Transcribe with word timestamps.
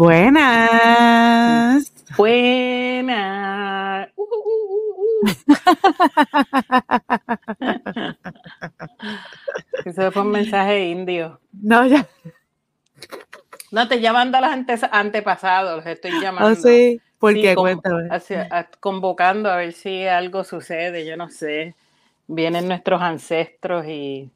Buenas. 0.00 1.92
Buenas. 2.16 4.08
Uh, 4.16 4.22
uh, 4.22 4.96
uh, 4.96 5.28
Eso 9.84 10.12
fue 10.12 10.22
un 10.22 10.30
mensaje 10.30 10.88
indio. 10.88 11.40
No, 11.52 11.84
ya. 11.86 12.06
No, 13.70 13.86
te 13.88 14.00
llamando 14.00 14.38
a 14.38 14.40
los 14.40 14.50
antes, 14.50 14.80
antepasados, 14.90 15.76
los 15.76 15.86
estoy 15.86 16.20
llamando. 16.20 16.50
Oh, 16.50 16.54
sí. 16.54 17.00
¿Por 17.18 17.34
Sí, 17.34 17.42
qué? 17.42 17.54
con- 17.54 17.64
Cuéntame. 17.64 18.08
hacia- 18.10 18.48
a- 18.50 18.64
convocando 18.80 19.50
a 19.50 19.56
ver 19.56 19.72
si 19.72 20.06
algo 20.06 20.42
sucede, 20.44 21.04
yo 21.06 21.16
no 21.16 21.28
sé. 21.28 21.74
Vienen 22.26 22.66
nuestros 22.68 23.02
ancestros 23.02 23.86
y 23.86 24.30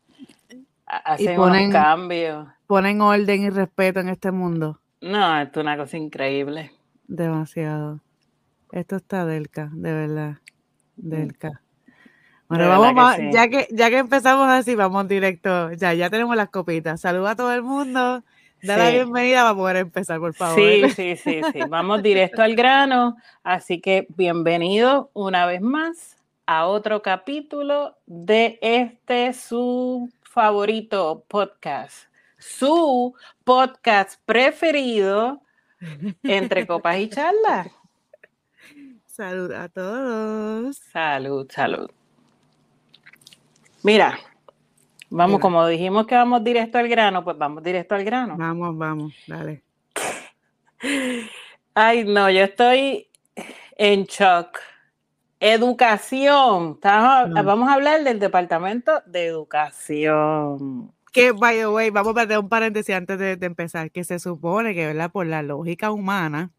ha- 0.86 0.96
hacen 1.14 1.36
ponen- 1.36 1.68
unos 1.70 1.72
cambios. 1.82 2.48
Ponen 2.66 3.00
orden 3.00 3.42
y 3.42 3.50
respeto 3.50 4.00
en 4.00 4.08
este 4.10 4.30
mundo. 4.32 4.80
No, 5.00 5.40
esto 5.40 5.60
es 5.60 5.64
una 5.64 5.76
cosa 5.76 5.96
increíble. 5.96 6.72
Demasiado. 7.08 8.00
Esto 8.72 8.96
está 8.96 9.24
delca, 9.24 9.70
de 9.72 9.92
verdad. 9.92 10.34
Delca. 10.96 11.60
Bueno, 12.48 12.64
De 12.64 12.70
vamos, 12.70 13.14
sí. 13.16 13.30
ya 13.32 13.48
que 13.48 13.66
ya 13.70 13.88
que 13.90 13.98
empezamos 13.98 14.48
así, 14.48 14.74
vamos 14.74 15.08
directo. 15.08 15.72
Ya, 15.72 15.94
ya 15.94 16.10
tenemos 16.10 16.36
las 16.36 16.50
copitas. 16.50 17.00
Saluda 17.00 17.30
a 17.32 17.36
todo 17.36 17.52
el 17.52 17.62
mundo. 17.62 18.22
Da 18.64 18.78
la 18.78 18.90
bienvenida 18.90 19.42
para 19.42 19.54
poder 19.54 19.76
empezar, 19.76 20.18
por 20.18 20.32
favor. 20.32 20.56
Sí, 20.56 20.88
sí, 20.88 21.16
sí, 21.16 21.40
sí. 21.52 21.60
Vamos 21.68 22.02
directo 22.02 22.40
al 22.40 22.56
grano. 22.56 23.14
Así 23.42 23.78
que 23.78 24.06
bienvenido 24.16 25.10
una 25.12 25.44
vez 25.44 25.60
más 25.60 26.16
a 26.46 26.66
otro 26.66 27.02
capítulo 27.02 27.98
de 28.06 28.58
este 28.62 29.34
su 29.34 30.10
favorito 30.22 31.24
podcast. 31.28 32.08
Su 32.38 33.14
podcast 33.44 34.18
preferido 34.24 35.42
entre 36.22 36.66
copas 36.66 36.96
y 37.00 37.10
charlas. 37.10 37.68
Salud 39.04 39.52
a 39.52 39.68
todos. 39.68 40.78
Salud, 40.78 41.46
salud. 41.50 41.90
Mira, 43.82 44.18
vamos, 45.16 45.40
como 45.40 45.66
dijimos 45.66 46.06
que 46.06 46.14
vamos 46.14 46.42
directo 46.44 46.78
al 46.78 46.88
grano, 46.88 47.24
pues 47.24 47.36
vamos 47.38 47.62
directo 47.62 47.94
al 47.94 48.04
grano. 48.04 48.36
Vamos, 48.36 48.76
vamos, 48.76 49.14
dale. 49.26 49.62
Ay, 51.74 52.04
no, 52.04 52.30
yo 52.30 52.44
estoy 52.44 53.08
en 53.76 54.04
shock. 54.04 54.58
Educación. 55.40 56.72
Estamos-. 56.74 57.44
Vamos 57.44 57.68
a 57.68 57.74
hablar 57.74 58.02
del 58.04 58.18
Departamento 58.18 59.02
de 59.06 59.26
Educación. 59.26 60.92
Que, 61.12 61.32
by 61.32 61.56
the 61.58 61.68
way, 61.68 61.90
vamos 61.90 62.16
a 62.16 62.20
meter 62.20 62.38
un 62.38 62.48
paréntesis 62.48 62.94
antes 62.94 63.18
de, 63.18 63.36
de 63.36 63.46
empezar, 63.46 63.90
que 63.90 64.02
se 64.04 64.18
supone 64.18 64.74
que, 64.74 64.86
¿verdad? 64.86 65.10
Por 65.12 65.26
la 65.26 65.42
lógica 65.42 65.90
humana, 65.92 66.50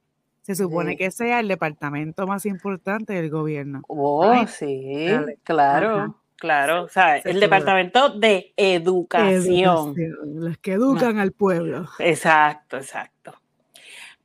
se 0.43 0.55
supone 0.55 0.91
Sí. 0.91 0.97
que 0.97 1.11
sea 1.11 1.39
el 1.39 1.47
departamento 1.47 2.25
más 2.27 2.45
importante 2.45 3.13
del 3.13 3.29
gobierno. 3.29 3.81
Oh, 3.87 4.23
Ay, 4.31 4.47
sí, 4.47 5.07
dale. 5.09 5.39
claro, 5.43 5.95
Ajá. 5.97 6.13
Claro. 6.37 6.83
O 6.83 6.89
sea, 6.89 7.21
Se 7.21 7.31
el. 7.31 7.39
Departamento 7.39 8.09
de 8.09 8.53
Educación. 8.57 9.95
Educación, 9.95 10.15
Los 10.39 10.57
que 10.57 10.73
educan 10.73 11.19
al 11.19 11.31
pueblo. 11.31 11.87
Exacto, 11.99 12.77
exacto. 12.77 13.33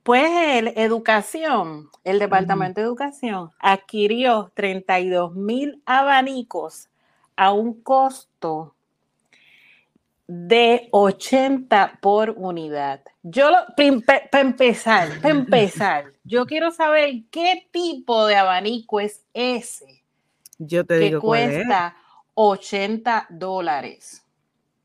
Pues 0.03 0.31
el 0.55 0.73
Educación, 0.77 1.89
el 2.03 2.17
Departamento 2.17 2.81
de 2.81 2.87
Educación 2.87 3.51
adquirió 3.59 4.51
32 4.55 5.35
mil 5.35 5.81
abanicos 5.85 6.89
a 7.35 7.51
un 7.51 7.81
costo 7.81 8.75
de 10.25 10.87
80 10.91 11.99
por 12.01 12.31
unidad. 12.31 13.01
Yo, 13.21 13.51
para 13.75 14.41
empezar, 14.41 15.21
para 15.21 15.29
empezar, 15.37 16.05
yo 16.23 16.45
quiero 16.45 16.71
saber 16.71 17.23
qué 17.29 17.67
tipo 17.71 18.25
de 18.25 18.37
abanico 18.37 18.99
es 18.99 19.23
ese 19.33 20.00
Yo 20.63 20.85
te 20.85 20.99
que 20.99 21.05
digo 21.05 21.21
cuesta 21.21 21.95
80 22.35 23.25
dólares. 23.31 24.23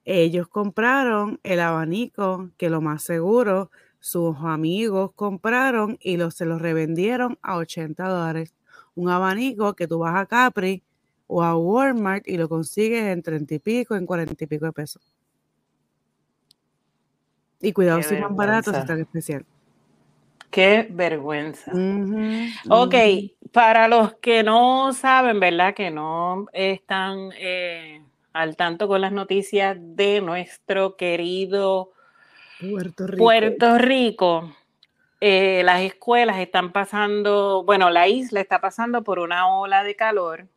Ellos 0.07 0.49
compraron 0.49 1.39
el 1.43 1.61
abanico, 1.61 2.51
que 2.57 2.71
lo 2.71 2.81
más 2.81 3.03
seguro, 3.03 3.71
sus 4.01 4.37
amigos 4.39 5.13
compraron 5.15 5.99
y 6.01 6.17
los, 6.17 6.35
se 6.35 6.47
los 6.47 6.63
revendieron 6.63 7.39
a 7.43 7.57
80 7.57 8.09
dólares. 8.09 8.55
Un 8.95 9.11
abanico 9.11 9.75
que 9.75 9.87
tú 9.87 9.99
vas 9.99 10.17
a 10.17 10.25
Capri 10.25 10.83
o 11.27 11.43
a 11.43 11.57
Walmart 11.57 12.27
y 12.27 12.39
lo 12.39 12.49
consigues 12.49 13.03
en 13.05 13.23
30 13.23 13.57
y 13.57 13.59
pico, 13.59 13.97
en 13.97 14.07
40 14.07 14.45
y 14.45 14.47
pico 14.47 14.65
de 14.65 14.73
pesos. 14.73 15.13
Y 17.61 17.73
cuidado 17.73 18.01
Qué 18.01 18.09
si 18.09 18.15
más 18.17 18.35
barato, 18.35 18.71
si 18.71 18.77
vergüenza. 18.77 18.81
está 18.81 18.93
en 18.95 19.01
especial. 19.01 19.47
Qué 20.51 20.89
vergüenza. 20.91 21.73
Ujú, 21.73 22.17
Ok. 22.71 22.95
Para 23.57 23.89
los 23.89 24.15
que 24.17 24.43
no 24.43 24.93
saben, 24.93 25.41
¿verdad? 25.41 25.73
Que 25.73 25.91
no 25.91 26.45
están 26.53 27.31
eh, 27.39 28.03
al 28.35 28.55
tanto 28.55 28.87
con 28.87 29.01
las 29.01 29.13
noticias 29.13 29.79
de 29.81 30.21
nuestro 30.21 30.97
querido 30.97 31.93
Puerto 32.61 33.07
Rico. 33.07 33.17
Puerto 33.17 33.79
Rico, 33.79 34.55
eh, 35.23 35.63
las 35.65 35.81
escuelas 35.81 36.39
están 36.39 36.71
pasando, 36.71 37.65
bueno, 37.65 37.89
la 37.89 38.09
isla 38.09 38.43
está 38.43 38.61
pasando 38.61 39.03
por 39.03 39.21
una 39.21 39.49
ola 39.49 39.85
de 39.85 39.97
calor 39.97 40.49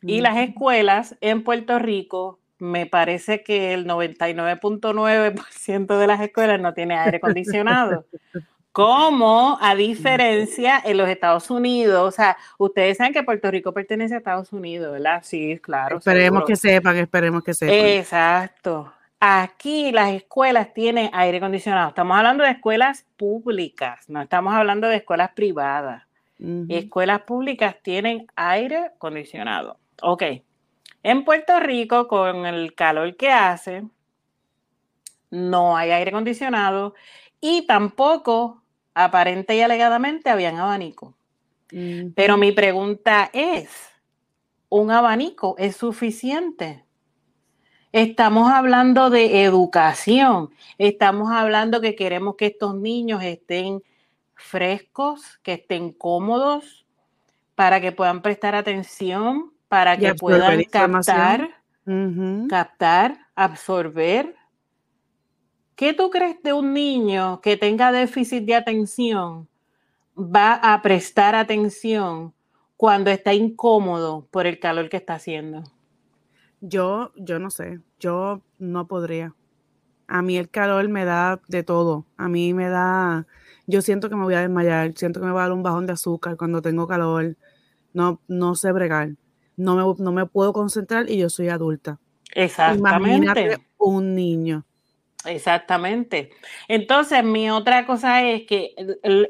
y 0.00 0.20
las 0.20 0.36
escuelas 0.36 1.16
en 1.20 1.42
Puerto 1.42 1.80
Rico, 1.80 2.38
me 2.60 2.86
parece 2.86 3.42
que 3.42 3.74
el 3.74 3.88
99.9% 3.88 5.98
de 5.98 6.06
las 6.06 6.20
escuelas 6.20 6.60
no 6.60 6.74
tiene 6.74 6.96
aire 6.96 7.16
acondicionado. 7.16 8.06
Como 8.72 9.58
a 9.60 9.74
diferencia 9.74 10.80
en 10.84 10.96
los 10.96 11.08
Estados 11.08 11.50
Unidos, 11.50 12.08
o 12.08 12.12
sea, 12.12 12.36
ustedes 12.56 12.98
saben 12.98 13.12
que 13.12 13.24
Puerto 13.24 13.50
Rico 13.50 13.72
pertenece 13.72 14.14
a 14.14 14.18
Estados 14.18 14.52
Unidos, 14.52 14.92
¿verdad? 14.92 15.22
Sí, 15.24 15.58
claro. 15.60 15.98
Esperemos 15.98 16.38
seguro. 16.38 16.46
que 16.46 16.56
sepan, 16.56 16.96
esperemos 16.96 17.42
que 17.42 17.54
sepan. 17.54 17.74
Exacto. 17.74 18.92
Aquí 19.18 19.90
las 19.90 20.12
escuelas 20.12 20.72
tienen 20.72 21.10
aire 21.12 21.38
acondicionado. 21.38 21.88
Estamos 21.88 22.16
hablando 22.16 22.44
de 22.44 22.50
escuelas 22.50 23.06
públicas, 23.16 24.08
no 24.08 24.22
estamos 24.22 24.54
hablando 24.54 24.86
de 24.86 24.96
escuelas 24.96 25.32
privadas. 25.34 26.04
Escuelas 26.70 27.20
públicas 27.22 27.76
tienen 27.82 28.26
aire 28.34 28.92
acondicionado. 28.96 29.78
Ok. 30.00 30.22
En 31.02 31.24
Puerto 31.24 31.60
Rico, 31.60 32.08
con 32.08 32.46
el 32.46 32.74
calor 32.74 33.14
que 33.16 33.30
hace, 33.30 33.84
no 35.30 35.76
hay 35.76 35.90
aire 35.90 36.10
acondicionado 36.10 36.94
y 37.40 37.66
tampoco, 37.66 38.59
aparente 38.94 39.56
y 39.56 39.60
alegadamente, 39.60 40.30
habían 40.30 40.56
abanico. 40.58 41.16
Ujú. 41.72 42.12
Pero 42.14 42.36
mi 42.36 42.52
pregunta 42.52 43.30
es, 43.32 43.70
¿un 44.68 44.90
abanico 44.90 45.54
es 45.58 45.76
suficiente? 45.76 46.84
Estamos 47.92 48.52
hablando 48.52 49.10
de 49.10 49.42
educación, 49.42 50.50
estamos 50.78 51.32
hablando 51.32 51.80
que 51.80 51.96
queremos 51.96 52.36
que 52.36 52.46
estos 52.46 52.76
niños 52.76 53.22
estén 53.22 53.82
frescos, 54.34 55.38
que 55.42 55.54
estén 55.54 55.92
cómodos, 55.92 56.86
para 57.56 57.80
que 57.80 57.92
puedan 57.92 58.22
prestar 58.22 58.54
atención, 58.54 59.52
para 59.68 59.94
Y 59.94 59.98
que 59.98 60.14
puedan 60.14 60.62
captar, 60.64 61.50
captar, 62.48 63.26
absorber. 63.34 64.36
¿Qué 65.80 65.94
tú 65.94 66.10
crees 66.10 66.42
de 66.42 66.52
un 66.52 66.74
niño 66.74 67.40
que 67.40 67.56
tenga 67.56 67.90
déficit 67.90 68.44
de 68.44 68.54
atención 68.54 69.48
va 70.14 70.52
a 70.52 70.82
prestar 70.82 71.34
atención 71.34 72.34
cuando 72.76 73.10
está 73.10 73.32
incómodo 73.32 74.26
por 74.30 74.46
el 74.46 74.60
calor 74.60 74.90
que 74.90 74.98
está 74.98 75.14
haciendo? 75.14 75.64
Yo, 76.60 77.12
yo 77.16 77.38
no 77.38 77.48
sé, 77.48 77.80
yo 77.98 78.42
no 78.58 78.88
podría. 78.88 79.34
A 80.06 80.20
mí 80.20 80.36
el 80.36 80.50
calor 80.50 80.86
me 80.90 81.06
da 81.06 81.40
de 81.48 81.62
todo. 81.62 82.04
A 82.18 82.28
mí 82.28 82.52
me 82.52 82.68
da, 82.68 83.26
yo 83.66 83.80
siento 83.80 84.10
que 84.10 84.16
me 84.16 84.24
voy 84.24 84.34
a 84.34 84.42
desmayar, 84.42 84.92
siento 84.96 85.18
que 85.20 85.24
me 85.24 85.32
va 85.32 85.44
a 85.44 85.48
dar 85.48 85.52
un 85.52 85.62
bajón 85.62 85.86
de 85.86 85.94
azúcar 85.94 86.36
cuando 86.36 86.60
tengo 86.60 86.86
calor. 86.86 87.38
No, 87.94 88.20
no 88.28 88.54
sé 88.54 88.70
bregar. 88.72 89.12
No 89.56 89.76
me, 89.76 90.04
no 90.04 90.12
me 90.12 90.26
puedo 90.26 90.52
concentrar 90.52 91.08
y 91.08 91.16
yo 91.16 91.30
soy 91.30 91.48
adulta. 91.48 91.98
Imagínate 92.34 93.44
Exactamente. 93.46 93.66
un 93.78 94.14
niño. 94.14 94.66
Exactamente. 95.24 96.30
Entonces, 96.66 97.22
mi 97.22 97.50
otra 97.50 97.84
cosa 97.84 98.22
es 98.22 98.46
que 98.46 98.74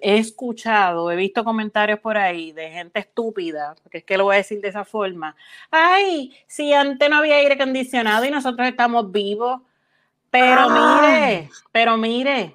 he 0.03 0.19
escuchado, 0.19 1.11
he 1.11 1.17
visto 1.17 1.43
comentarios 1.43 1.99
por 1.99 2.17
ahí 2.17 2.53
de 2.53 2.71
gente 2.71 3.01
estúpida, 3.01 3.75
porque 3.83 3.99
es 3.99 4.05
que 4.05 4.17
lo 4.17 4.25
voy 4.25 4.35
a 4.35 4.39
decir 4.39 4.61
de 4.61 4.69
esa 4.69 4.85
forma. 4.85 5.35
Ay, 5.71 6.33
si 6.47 6.73
antes 6.73 7.11
no 7.11 7.17
había 7.17 7.37
aire 7.37 7.55
acondicionado 7.55 8.25
y 8.25 8.31
nosotros 8.31 8.69
estamos 8.69 9.11
vivos. 9.11 9.63
Pero 10.31 10.71
mire, 10.71 11.51
pero 11.73 11.97
mire, 11.97 12.55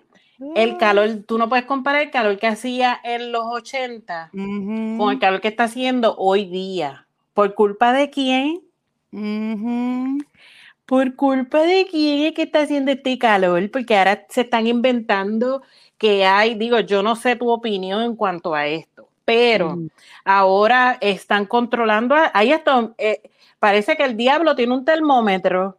el 0.56 0.78
calor, 0.78 1.10
tú 1.28 1.38
no 1.38 1.50
puedes 1.50 1.66
comparar 1.66 2.04
el 2.04 2.12
calor 2.12 2.40
que 2.40 2.48
hacía 2.48 3.02
en 3.04 3.34
los 3.34 3.44
80 3.46 4.30
con 4.32 5.12
el 5.12 5.20
calor 5.20 5.42
que 5.42 5.50
está 5.50 5.66
haciendo 5.66 6.16
hoy 6.18 6.46
día. 6.46 7.06
¿Por 7.34 7.54
culpa 7.54 7.92
de 7.92 8.10
quién? 8.10 8.62
¿Por 10.86 11.16
culpa 11.16 11.62
de 11.62 11.88
quién 11.90 12.26
es 12.26 12.34
que 12.34 12.44
está 12.44 12.62
haciendo 12.62 12.92
este 12.92 13.18
calor? 13.18 13.70
Porque 13.72 13.98
ahora 13.98 14.26
se 14.30 14.42
están 14.42 14.68
inventando 14.68 15.64
que 15.98 16.26
hay, 16.26 16.56
digo, 16.56 16.80
yo 16.80 17.02
no 17.02 17.16
sé 17.16 17.36
tu 17.36 17.50
opinión 17.50 18.02
en 18.02 18.16
cuanto 18.16 18.54
a 18.54 18.68
esto, 18.68 19.10
pero 19.24 19.78
mm. 19.78 19.88
ahora 20.26 20.98
están 21.02 21.46
controlando, 21.46 22.16
ahí 22.34 22.52
está, 22.52 22.92
eh, 22.98 23.22
parece 23.60 23.96
que 23.96 24.04
el 24.04 24.16
diablo 24.18 24.56
tiene 24.56 24.74
un 24.74 24.86
termómetro 24.86 25.78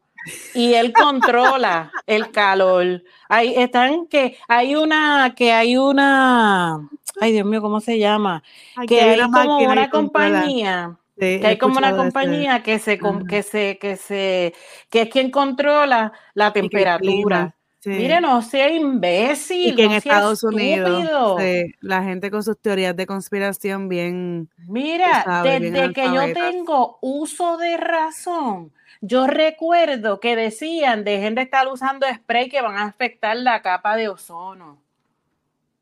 y 0.54 0.74
él 0.74 0.92
controla 0.92 1.92
el 2.06 2.30
calor. 2.32 3.02
Ahí 3.28 3.54
están 3.56 4.06
que 4.06 4.36
hay 4.48 4.74
una, 4.74 5.34
que 5.36 5.52
hay 5.52 5.76
una, 5.76 6.88
ay 7.20 7.32
Dios 7.32 7.46
mío, 7.46 7.60
¿cómo 7.60 7.80
se 7.80 7.98
llama? 7.98 8.42
que 8.88 9.00
hay 9.00 9.20
como 9.20 9.58
una 9.58 9.88
compañía. 9.90 10.96
Que 11.18 11.46
hay 11.46 11.58
como 11.58 11.78
una 11.78 11.96
compañía 11.96 12.62
que 12.62 12.78
se, 12.78 12.98
que 13.28 13.42
se, 13.42 13.78
que 13.78 13.96
se, 13.96 14.54
que 14.90 15.02
es 15.02 15.08
quien 15.08 15.30
controla 15.30 16.12
la 16.34 16.52
temperatura. 16.52 17.54
Miren, 17.84 18.22
no 18.22 18.42
sea 18.42 18.68
imbécil. 18.68 19.72
Y 19.72 19.74
que 19.76 19.84
en 19.84 19.92
Estados 19.92 20.42
Unidos 20.42 21.40
la 21.80 22.02
gente 22.02 22.30
con 22.30 22.42
sus 22.42 22.58
teorías 22.58 22.96
de 22.96 23.06
conspiración 23.06 23.88
bien. 23.88 24.50
Mira, 24.66 25.42
desde 25.44 25.92
que 25.92 26.04
yo 26.06 26.32
tengo 26.32 26.98
uso 27.00 27.56
de 27.56 27.76
razón, 27.76 28.72
yo 29.00 29.26
recuerdo 29.26 30.20
que 30.20 30.34
decían, 30.34 31.04
dejen 31.04 31.34
de 31.36 31.42
estar 31.42 31.68
usando 31.68 32.06
spray 32.12 32.48
que 32.48 32.60
van 32.60 32.76
a 32.76 32.86
afectar 32.86 33.36
la 33.36 33.62
capa 33.62 33.94
de 33.94 34.08
ozono. 34.08 34.82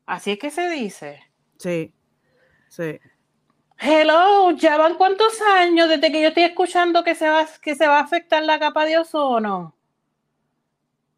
Así 0.05 0.31
es 0.31 0.37
que 0.37 0.51
se 0.51 0.69
dice. 0.69 1.23
Sí, 1.57 1.91
sí. 2.69 2.99
Hello, 3.77 4.51
¿ya 4.51 4.77
van 4.77 4.95
cuántos 4.95 5.41
años 5.41 5.89
desde 5.89 6.11
que 6.11 6.21
yo 6.21 6.29
estoy 6.29 6.43
escuchando 6.43 7.03
que 7.03 7.15
se 7.15 7.29
va, 7.29 7.45
que 7.61 7.75
se 7.75 7.87
va 7.87 7.99
a 7.99 8.03
afectar 8.03 8.43
la 8.43 8.59
capa 8.59 8.85
de 8.85 8.97
ozono? 8.97 9.75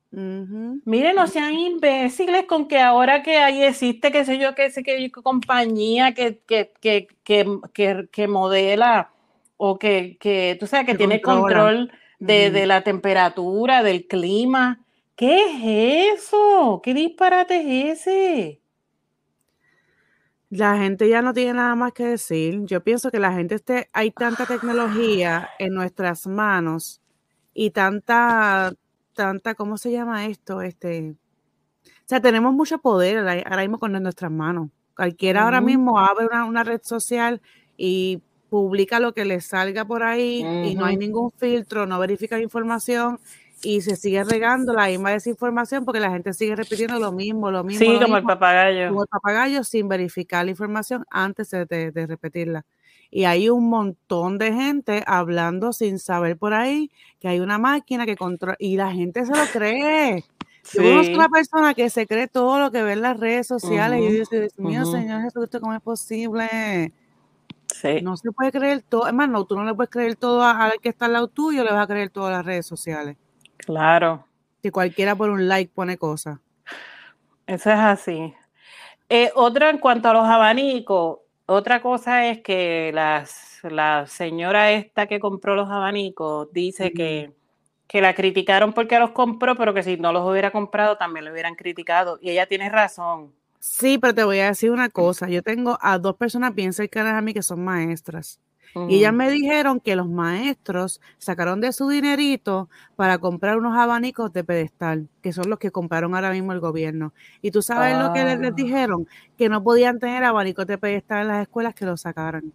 Miren, 0.09 1.15
no 1.15 1.27
sean 1.27 1.54
imbéciles 1.54 2.45
con 2.45 2.68
que 2.68 2.80
ahora 2.80 3.21
que 3.21 3.38
ahí 3.38 3.62
existe, 3.62 4.12
qué 4.12 4.25
sé 4.25 4.39
yo, 4.39 4.56
qué 4.56 4.71
sé 4.71 4.81
qué 4.81 5.12
compañía 5.12 6.13
que, 6.13 6.39
que, 6.39 6.71
que, 6.81 7.07
que, 7.74 8.07
que 8.12 8.27
modela 8.27 9.12
o 9.57 9.77
que, 9.77 10.18
que 10.19 10.57
tú 10.60 10.65
sabes, 10.65 10.88
que 10.88 10.95
tiene 10.95 11.21
control 11.21 11.92
de, 12.19 12.50
de, 12.50 12.65
la 12.65 12.81
temperatura, 12.81 13.83
del 13.83 14.07
clima. 14.07 14.83
¿Qué 15.15 16.13
es 16.13 16.19
eso? 16.19 16.81
¿Qué 16.83 16.94
disparate 16.94 17.92
es 17.92 18.07
ese? 18.07 18.62
La 20.50 20.78
gente 20.78 21.10
ya 21.10 21.22
no 21.22 21.34
tiene 21.34 21.54
nada 21.54 21.76
más 21.76 21.92
que 21.94 22.06
decir. 22.06 22.62
Yo 22.64 22.84
pienso 22.84 23.12
que 23.12 23.20
la 23.20 23.34
gente 23.34 23.56
esté, 23.56 23.90
hay 23.92 24.12
tanta 24.12 24.46
tecnología 24.46 25.50
en 25.60 25.74
nuestras 25.74 26.26
manos 26.26 27.02
y 27.54 27.72
tanta, 27.72 28.74
tanta, 29.14 29.56
¿cómo 29.56 29.78
se 29.78 29.92
llama 29.92 30.26
esto? 30.28 30.62
Este, 30.62 31.16
o 31.84 32.06
sea, 32.06 32.22
tenemos 32.22 32.54
mucho 32.54 32.78
poder 32.78 33.18
ahora 33.18 33.62
mismo 33.62 33.80
con 33.80 33.92
nuestras 33.92 34.32
manos. 34.32 34.70
Cualquiera 34.96 35.44
ahora 35.44 35.62
mismo 35.62 36.00
abre 36.00 36.26
una, 36.26 36.46
una, 36.46 36.64
red 36.64 36.82
social 36.82 37.42
y 37.76 38.24
publica 38.50 39.00
lo 39.00 39.14
que 39.14 39.26
le 39.26 39.42
salga 39.42 39.86
por 39.86 40.02
ahí 40.02 40.44
y 40.66 40.76
no 40.76 40.86
hay 40.86 40.98
ningún 40.98 41.32
filtro, 41.32 41.86
no 41.86 42.00
verifica 42.00 42.40
información 42.40 43.20
y 43.63 43.81
se 43.81 43.95
sigue 43.95 44.24
regando 44.24 44.74
la 44.74 44.88
misma 44.88 45.12
desinformación 45.12 45.83
porque 45.83 46.00
la 46.00 46.12
gente 46.12 46.33
sigue 46.33 46.56
repitiendo 46.56 47.00
lo 47.00 47.12
mismo, 47.12 47.50
lo 47.51 47.63
mismo. 47.63 47.86
Sí, 47.86 48.00
como 48.00 48.18
el 48.18 48.24
papagayo. 48.24 48.89
Como 48.89 49.04
el 49.04 49.07
papagayo 49.07 49.63
sin 49.63 49.88
verificar 49.88 50.45
la 50.45 50.51
información 50.51 51.06
antes 51.09 51.50
de, 51.50 51.92
repetirla. 52.07 52.65
Y 53.09 53.24
hay 53.24 53.50
un 53.50 53.69
montón 53.69 54.38
de 54.38 54.54
gente 54.54 55.04
hablando 55.07 55.74
sin 55.74 55.98
saber 55.98 56.38
por 56.38 56.54
ahí 56.54 56.92
que 57.19 57.30
hay 57.30 57.39
una 57.39 57.57
máquina 57.57 58.06
que 58.06 58.15
controla 58.15 58.57
y 58.59 58.75
la 58.75 58.92
gente 58.92 59.25
se 59.25 59.31
lo 59.31 59.45
cree. 59.51 60.24
Sí. 60.62 60.80
Yo 60.83 61.15
una 61.15 61.30
persona 61.30 61.74
que 61.74 61.89
se 61.89 62.06
cree 62.06 62.27
todo 62.27 62.60
lo 62.60 62.71
que 62.71 62.83
ve 62.83 62.94
en 62.94 63.01
las 63.01 63.18
redes 63.18 63.48
sociales 63.48 64.01
y 64.01 64.03
yo 64.03 64.10
digo, 64.10 64.25
Dios 64.30 64.60
mío, 64.60 64.86
Señor 64.86 65.21
Jesucristo, 65.21 65.62
¿cómo 65.62 65.74
es 65.74 65.81
posible? 65.81 66.92
No 68.03 68.18
se 68.18 68.31
puede 68.31 68.51
creer 68.51 68.81
todo. 68.81 69.07
Es 69.07 69.13
más, 69.13 69.30
no, 69.30 69.45
tú 69.45 69.56
no 69.56 69.63
le 69.63 69.74
puedes 69.74 69.89
creer 69.89 70.15
todo 70.18 70.44
al 70.44 70.74
que 70.81 70.89
está 70.89 71.06
al 71.06 71.13
lado 71.13 71.27
tuyo, 71.30 71.63
le 71.63 71.71
vas 71.71 71.83
a 71.83 71.88
creer 71.88 72.10
todas 72.10 72.33
las 72.33 72.45
redes 72.45 72.65
sociales. 72.65 73.15
Claro. 73.57 74.25
Si 74.62 74.71
cualquiera 74.71 75.15
por 75.15 75.30
un 75.30 75.48
like 75.48 75.71
pone 75.74 75.98
cosas. 75.98 76.39
Eso 77.45 77.71
es 77.71 77.80
así. 77.80 78.33
Eh, 79.09 79.31
otra 79.36 79.69
en 79.69 79.77
cuanto 79.77 80.09
a 80.09 80.13
los 80.13 80.25
abanicos, 80.25 81.19
otra 81.45 81.81
cosa 81.81 82.27
es 82.27 82.42
que 82.42 82.92
las, 82.94 83.59
la 83.63 84.06
señora 84.06 84.71
esta 84.71 85.07
que 85.07 85.19
compró 85.19 85.56
los 85.56 85.69
abanicos 85.69 86.51
dice 86.51 86.92
que, 86.92 87.31
que 87.88 88.01
la 88.01 88.13
criticaron 88.13 88.74
porque 88.74 89.00
los 89.00 89.12
compró, 89.12 89.56
pero 89.56 89.74
que 89.74 89.83
si 89.83 89.95
no 89.95 90.12
los 90.12 90.30
hubiera 90.30 90.51
comprado 90.51 90.98
también 90.98 91.24
lo 91.24 91.31
hubieran 91.31 91.56
criticado. 91.56 92.19
Y 92.21 92.31
ella 92.31 92.48
tiene 92.48 92.69
razón. 92.69 93.33
Sí, 93.60 93.98
pero 93.98 94.13
te 94.13 94.24
voy 94.24 94.39
a 94.39 94.48
decir 94.48 94.71
una 94.71 94.89
cosa. 94.89 95.30
Yo 95.30 95.42
tengo 95.42 95.77
a 95.81 95.98
dos 95.98 96.15
personas 96.18 96.53
bien 96.53 96.74
cercanas 96.74 97.13
a 97.13 97.21
mí 97.21 97.33
que 97.33 97.42
son 97.42 97.63
maestras. 97.63 98.42
Y 98.88 98.98
ellas 98.98 99.14
me 99.14 99.31
dijeron 99.31 99.80
que 99.80 99.96
los 99.96 100.08
maestros 100.08 101.02
sacaron 101.18 101.62
de 101.62 101.74
su 101.74 101.90
dinerito 101.90 102.69
para 102.96 103.18
comprar 103.18 103.58
unos 103.58 103.78
abanicos 103.78 104.31
de 104.34 104.44
pedestal, 104.44 105.10
que 105.22 105.34
son 105.34 105.50
los 105.50 105.58
que 105.58 105.72
compraron 105.72 106.14
ahora 106.14 106.31
mismo 106.31 106.54
el 106.54 106.60
gobierno. 106.60 107.14
Y 107.42 107.52
tú 107.52 107.62
sabes 107.62 107.98
lo 107.98 108.14
que 108.14 108.24
les, 108.24 108.38
ah. 108.38 108.52
dijeron, 108.56 109.08
que 109.38 109.50
no 109.50 109.64
podían 109.64 110.00
tener 110.00 110.24
abanicos 110.24 110.68
de 110.68 110.78
pedestal 110.78 111.22
en 111.22 111.28
las 111.30 111.42
escuelas 111.44 111.74
que 111.74 111.86
los 111.86 112.02
sacaran. 112.02 112.54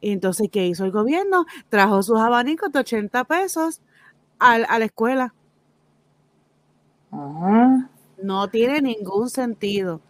Y 0.00 0.12
entonces, 0.12 0.48
¿qué 0.50 0.66
hizo 0.66 0.84
el 0.84 0.90
gobierno? 0.90 1.44
Trajo 1.68 2.02
sus 2.02 2.18
abanicos 2.18 2.72
de 2.72 2.78
80 2.78 3.24
pesos 3.24 3.82
a, 4.38 4.54
a 4.54 4.78
la 4.78 4.84
escuela. 4.86 5.34
No 8.22 8.48
tiene 8.48 8.80
ningún 8.80 9.28
sentido. 9.28 10.00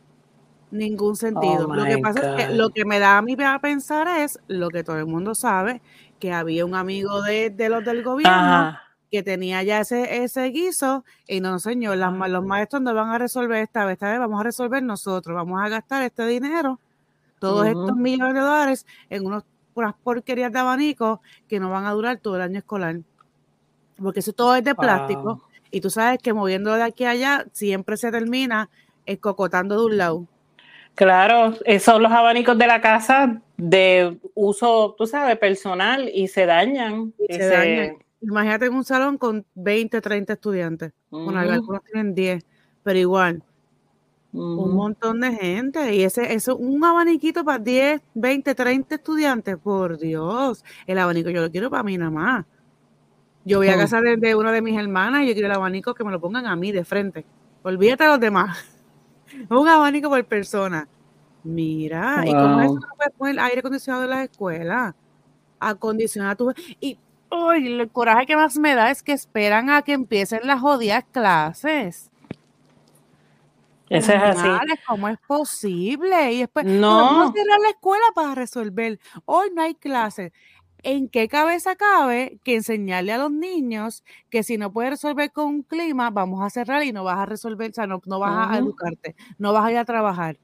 Ningún 0.70 1.16
sentido. 1.16 1.66
Oh 1.68 1.74
lo 1.74 1.84
que 1.84 1.98
pasa 1.98 2.36
es 2.36 2.46
que 2.46 2.54
lo 2.54 2.70
que 2.70 2.84
me 2.84 2.98
da 2.98 3.18
a 3.18 3.22
mí 3.22 3.36
a 3.44 3.58
pensar 3.60 4.06
es 4.20 4.38
lo 4.46 4.68
que 4.68 4.84
todo 4.84 4.98
el 4.98 5.06
mundo 5.06 5.34
sabe, 5.34 5.82
que 6.18 6.32
había 6.32 6.64
un 6.64 6.74
amigo 6.74 7.22
de, 7.22 7.52
los 7.68 7.84
del 7.84 8.04
gobierno 8.04 8.78
que 9.10 9.22
tenía 9.24 9.62
ya 9.64 9.80
ese, 9.80 10.22
ese 10.22 10.44
guiso 10.50 11.04
y 11.26 11.40
no, 11.40 11.58
señor, 11.58 11.96
los 11.96 12.44
maestros 12.44 12.80
no 12.80 12.94
van 12.94 13.08
a 13.08 13.18
resolver 13.18 13.62
esta 13.62 13.84
vez, 13.84 13.94
esta 13.94 14.10
vez 14.10 14.20
vamos 14.20 14.40
a 14.40 14.44
resolver 14.44 14.82
nosotros, 14.82 15.34
vamos 15.34 15.60
a 15.60 15.68
gastar 15.68 16.02
este 16.02 16.24
dinero, 16.26 16.78
todos 17.40 17.66
estos 17.66 17.96
millones 17.96 18.34
de 18.34 18.40
dólares 18.40 18.86
en 19.08 19.26
unos, 19.26 19.44
unas 19.74 19.94
porquerías 19.94 20.52
de 20.52 20.60
abanico 20.60 21.20
que 21.48 21.58
no 21.58 21.70
van 21.70 21.86
a 21.86 21.92
durar 21.92 22.18
todo 22.18 22.36
el 22.36 22.42
año 22.42 22.58
escolar. 22.58 23.00
Porque 24.00 24.20
eso 24.20 24.32
todo 24.32 24.54
es 24.54 24.64
de 24.64 24.74
plástico. 24.74 25.42
Y 25.70 25.80
tú 25.80 25.90
sabes 25.90 26.18
que 26.20 26.32
moviendo 26.32 26.72
de 26.74 26.82
aquí 26.82 27.04
a 27.04 27.10
allá 27.10 27.46
siempre 27.52 27.96
se 27.96 28.10
termina 28.10 28.70
escocotando 29.06 29.78
de 29.78 29.84
un 29.84 29.96
lado. 29.98 30.26
Claro, 31.00 31.54
son 31.78 32.02
los 32.02 32.12
abanicos 32.12 32.58
de 32.58 32.66
la 32.66 32.82
casa 32.82 33.40
de 33.56 34.18
uso, 34.34 34.94
tú 34.98 35.06
sabes, 35.06 35.38
personal 35.38 36.10
y 36.12 36.28
se 36.28 36.44
dañan. 36.44 37.14
Imagínate 38.20 38.66
en 38.66 38.74
un 38.74 38.84
salón 38.84 39.16
con 39.16 39.46
20, 39.54 39.98
30 39.98 40.34
estudiantes. 40.34 40.92
Bueno, 41.08 41.38
algunos 41.38 41.82
tienen 41.84 42.14
10, 42.14 42.44
pero 42.82 42.98
igual. 42.98 43.42
Un 44.34 44.74
montón 44.74 45.22
de 45.22 45.32
gente. 45.32 45.94
Y 45.94 46.02
ese 46.04 46.34
es 46.34 46.48
un 46.48 46.84
abaniquito 46.84 47.46
para 47.46 47.58
10, 47.58 48.02
20, 48.12 48.54
30 48.54 48.94
estudiantes. 48.96 49.56
Por 49.56 49.96
Dios. 49.96 50.62
El 50.86 50.98
abanico 50.98 51.30
yo 51.30 51.40
lo 51.40 51.50
quiero 51.50 51.70
para 51.70 51.82
mí 51.82 51.96
nada 51.96 52.10
más. 52.10 52.46
Yo 53.46 53.56
voy 53.56 53.68
a 53.68 53.76
casa 53.78 54.02
de, 54.02 54.34
una 54.34 54.52
de 54.52 54.60
mis 54.60 54.78
hermanas 54.78 55.22
y 55.22 55.28
yo 55.28 55.32
quiero 55.32 55.48
el 55.48 55.54
abanico 55.54 55.94
que 55.94 56.04
me 56.04 56.10
lo 56.10 56.20
pongan 56.20 56.44
a 56.44 56.54
mí 56.56 56.72
de 56.72 56.84
frente. 56.84 57.24
Olvídate 57.62 58.04
de 58.04 58.10
los 58.10 58.20
demás. 58.20 58.79
Un 59.48 59.68
abanico 59.68 60.08
por 60.08 60.24
persona. 60.24 60.88
Mira, 61.42 62.22
¿y 62.26 62.32
cómo 62.32 62.60
eso 62.60 62.74
no 62.74 62.88
puedes 62.96 63.14
poner 63.16 63.40
aire 63.40 63.60
acondicionado 63.60 64.04
en 64.04 64.10
las 64.10 64.30
escuelas? 64.30 64.94
Acondicionar 65.58 66.36
tu. 66.36 66.52
Y 66.80 66.98
el 67.54 67.88
coraje 67.90 68.26
que 68.26 68.36
más 68.36 68.56
me 68.58 68.74
da 68.74 68.90
es 68.90 69.02
que 69.02 69.12
esperan 69.12 69.70
a 69.70 69.82
que 69.82 69.92
empiecen 69.92 70.40
las 70.44 70.60
jodidas 70.60 71.04
clases. 71.10 72.10
Eso 73.88 74.12
es 74.12 74.22
así. 74.22 74.48
¿Cómo 74.86 75.08
es 75.08 75.18
posible? 75.26 76.32
Y 76.32 76.40
después, 76.40 76.64
no. 76.64 76.96
vamos 76.96 77.30
a 77.30 77.32
cerrar 77.32 77.58
la 77.60 77.70
escuela 77.70 78.04
para 78.14 78.34
resolver. 78.36 79.00
Hoy 79.24 79.48
no 79.52 79.62
hay 79.62 79.74
clases. 79.74 80.32
¿En 80.82 81.08
qué 81.08 81.28
cabeza 81.28 81.76
cabe 81.76 82.38
que 82.44 82.56
enseñarle 82.56 83.12
a 83.12 83.18
los 83.18 83.30
niños 83.30 84.04
que 84.30 84.42
si 84.42 84.58
no 84.58 84.72
puedes 84.72 84.90
resolver 84.92 85.32
con 85.32 85.46
un 85.46 85.62
clima, 85.62 86.10
vamos 86.10 86.42
a 86.42 86.50
cerrar 86.50 86.82
y 86.84 86.92
no 86.92 87.04
vas 87.04 87.18
a 87.18 87.26
resolver, 87.26 87.70
o 87.70 87.74
sea, 87.74 87.86
no, 87.86 88.00
vas 88.18 88.50
a 88.50 88.58
educarte, 88.58 89.14
no 89.38 89.52
vas 89.52 89.64
a 89.64 89.72
ir 89.72 89.78
a 89.78 89.84
trabajar? 89.84 90.38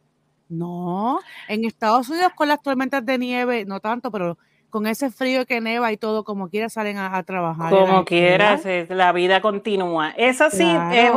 No, 0.48 1.18
en 1.48 1.64
Estados 1.64 2.08
Unidos 2.08 2.32
con 2.36 2.48
las 2.48 2.62
tormentas 2.62 3.04
de 3.04 3.18
nieve, 3.18 3.64
no 3.64 3.80
tanto, 3.80 4.10
pero 4.10 4.38
con 4.70 4.86
ese 4.86 5.10
frío 5.10 5.46
que 5.46 5.60
neva 5.60 5.90
y 5.92 5.96
todo, 5.96 6.24
como 6.24 6.48
quiera 6.48 6.68
salen 6.68 6.98
a, 6.98 7.22
trabajar. 7.22 7.70
Como 7.70 8.04
quiera, 8.04 8.60
la 8.88 9.12
vida 9.12 9.40
continúa. 9.40 10.10
Eso 10.10 10.50
sí, 10.50 10.70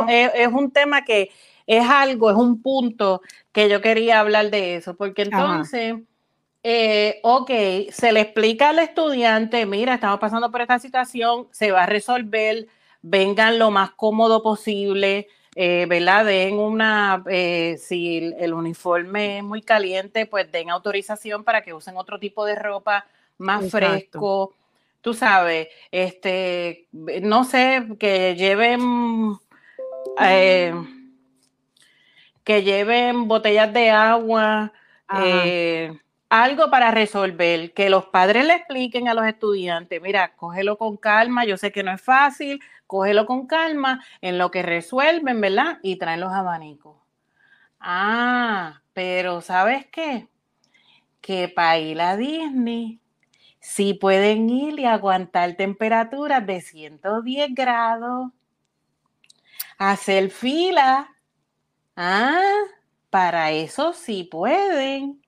es, 0.08 0.48
un 0.48 0.70
tema 0.70 1.04
que 1.04 1.30
es 1.66 1.88
algo, 1.88 2.30
es 2.30 2.36
un 2.36 2.62
punto 2.62 3.20
que 3.52 3.68
yo 3.68 3.80
quería 3.80 4.20
hablar 4.20 4.50
de 4.50 4.76
eso, 4.76 4.96
porque 4.96 5.22
entonces, 5.22 5.96
eh, 6.62 7.20
ok, 7.22 7.50
se 7.90 8.12
le 8.12 8.20
explica 8.20 8.70
al 8.70 8.78
estudiante, 8.78 9.64
mira, 9.66 9.94
estamos 9.94 10.20
pasando 10.20 10.50
por 10.50 10.60
esta 10.60 10.78
situación, 10.78 11.48
se 11.50 11.72
va 11.72 11.84
a 11.84 11.86
resolver, 11.86 12.66
vengan 13.02 13.58
lo 13.58 13.70
más 13.70 13.92
cómodo 13.92 14.42
posible, 14.42 15.28
eh, 15.54 15.86
¿verdad? 15.88 16.26
Den 16.26 16.58
una, 16.58 17.24
eh, 17.28 17.76
si 17.78 18.32
el 18.38 18.52
uniforme 18.52 19.38
es 19.38 19.44
muy 19.44 19.62
caliente, 19.62 20.26
pues 20.26 20.50
den 20.52 20.70
autorización 20.70 21.44
para 21.44 21.62
que 21.62 21.74
usen 21.74 21.96
otro 21.96 22.18
tipo 22.18 22.44
de 22.44 22.54
ropa 22.54 23.06
más 23.38 23.70
fresco. 23.70 24.54
Tú 25.00 25.14
sabes, 25.14 25.68
este, 25.90 26.86
no 26.92 27.44
sé, 27.44 27.86
que 27.98 28.36
lleven, 28.36 29.38
eh, 30.20 30.74
que 32.44 32.62
lleven 32.62 33.26
botellas 33.26 33.72
de 33.72 33.90
agua, 33.90 34.72
algo 36.30 36.70
para 36.70 36.92
resolver, 36.92 37.74
que 37.74 37.90
los 37.90 38.06
padres 38.06 38.46
le 38.46 38.54
expliquen 38.54 39.08
a 39.08 39.14
los 39.14 39.26
estudiantes, 39.26 40.00
mira, 40.00 40.36
cógelo 40.36 40.78
con 40.78 40.96
calma, 40.96 41.44
yo 41.44 41.56
sé 41.56 41.72
que 41.72 41.82
no 41.82 41.92
es 41.92 42.00
fácil, 42.00 42.60
cógelo 42.86 43.26
con 43.26 43.46
calma 43.48 44.02
en 44.20 44.38
lo 44.38 44.50
que 44.52 44.62
resuelven, 44.62 45.40
¿verdad? 45.40 45.78
Y 45.82 45.96
traen 45.96 46.20
los 46.20 46.32
abanicos. 46.32 46.96
Ah, 47.80 48.80
pero 48.92 49.40
¿sabes 49.40 49.86
qué? 49.86 50.28
Que 51.20 51.48
para 51.48 51.78
ir 51.78 52.00
a 52.00 52.16
Disney 52.16 53.00
sí 53.58 53.94
pueden 53.94 54.48
ir 54.50 54.78
y 54.78 54.86
aguantar 54.86 55.54
temperaturas 55.56 56.46
de 56.46 56.60
110 56.60 57.54
grados, 57.54 58.30
hacer 59.78 60.30
fila. 60.30 61.08
Ah, 61.96 62.40
para 63.10 63.50
eso 63.50 63.92
sí 63.92 64.24
pueden. 64.24 65.19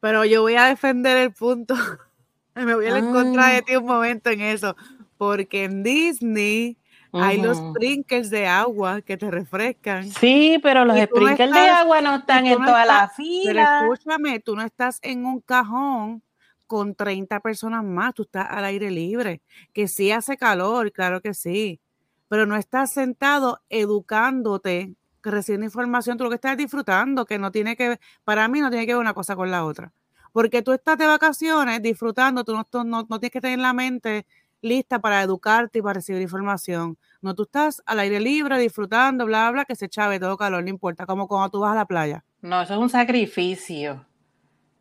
Pero 0.00 0.24
yo 0.24 0.42
voy 0.42 0.56
a 0.56 0.66
defender 0.66 1.16
el 1.16 1.32
punto. 1.32 1.74
Me 2.54 2.74
voy 2.74 2.86
a 2.86 2.98
encontrar 2.98 3.52
de 3.52 3.58
ah. 3.58 3.62
ti 3.62 3.76
un 3.76 3.86
momento 3.86 4.30
en 4.30 4.40
eso. 4.40 4.76
Porque 5.16 5.64
en 5.64 5.82
Disney 5.82 6.78
hay 7.12 7.40
los 7.40 7.58
sprinkles 7.58 8.30
de 8.30 8.46
agua 8.46 9.02
que 9.02 9.16
te 9.16 9.30
refrescan. 9.30 10.10
Sí, 10.10 10.58
pero 10.62 10.84
los 10.84 10.98
sprinkles 10.98 11.50
de 11.50 11.68
agua 11.68 12.00
no 12.00 12.16
están 12.16 12.46
en 12.46 12.58
toda 12.58 12.84
la 12.84 13.08
fila. 13.08 13.80
Pero 13.80 13.92
escúchame, 13.94 14.40
tú 14.40 14.56
no 14.56 14.62
estás 14.62 14.98
en 15.02 15.24
un 15.26 15.40
cajón 15.40 16.22
con 16.70 16.94
30 16.94 17.40
personas 17.40 17.82
más, 17.82 18.14
tú 18.14 18.22
estás 18.22 18.46
al 18.48 18.64
aire 18.64 18.92
libre, 18.92 19.42
que 19.72 19.88
sí 19.88 20.12
hace 20.12 20.36
calor, 20.36 20.92
claro 20.92 21.20
que 21.20 21.34
sí, 21.34 21.80
pero 22.28 22.46
no 22.46 22.54
estás 22.54 22.92
sentado 22.92 23.60
educándote, 23.70 24.94
recibiendo 25.22 25.64
información, 25.66 26.16
tú 26.16 26.24
lo 26.24 26.30
que 26.30 26.36
estás 26.36 26.56
disfrutando, 26.56 27.26
que 27.26 27.38
no 27.38 27.50
tiene 27.50 27.76
que 27.76 27.90
ver, 27.90 28.00
para 28.24 28.48
mí 28.48 28.60
no 28.60 28.70
tiene 28.70 28.86
que 28.86 28.94
ver 28.94 29.00
una 29.00 29.14
cosa 29.14 29.36
con 29.36 29.50
la 29.50 29.64
otra. 29.64 29.92
Porque 30.32 30.62
tú 30.62 30.72
estás 30.72 30.96
de 30.96 31.06
vacaciones 31.06 31.82
disfrutando, 31.82 32.44
tú 32.44 32.54
no, 32.54 32.66
no, 32.84 33.06
no 33.08 33.20
tienes 33.20 33.32
que 33.32 33.40
tener 33.40 33.58
la 33.58 33.72
mente 33.72 34.26
lista 34.62 35.00
para 35.00 35.22
educarte 35.22 35.78
y 35.78 35.82
para 35.82 35.94
recibir 35.94 36.22
información. 36.22 36.98
No, 37.22 37.34
tú 37.34 37.44
estás 37.44 37.82
al 37.86 38.00
aire 38.00 38.20
libre, 38.20 38.58
disfrutando, 38.58 39.26
bla, 39.26 39.50
bla, 39.50 39.64
que 39.64 39.74
se 39.74 39.88
chave 39.88 40.20
todo 40.20 40.36
calor, 40.36 40.62
no 40.62 40.70
importa, 40.70 41.06
como 41.06 41.28
cuando 41.28 41.50
tú 41.50 41.60
vas 41.60 41.72
a 41.72 41.76
la 41.76 41.86
playa. 41.86 42.24
No, 42.42 42.60
eso 42.62 42.74
es 42.74 42.80
un 42.80 42.90
sacrificio. 42.90 44.04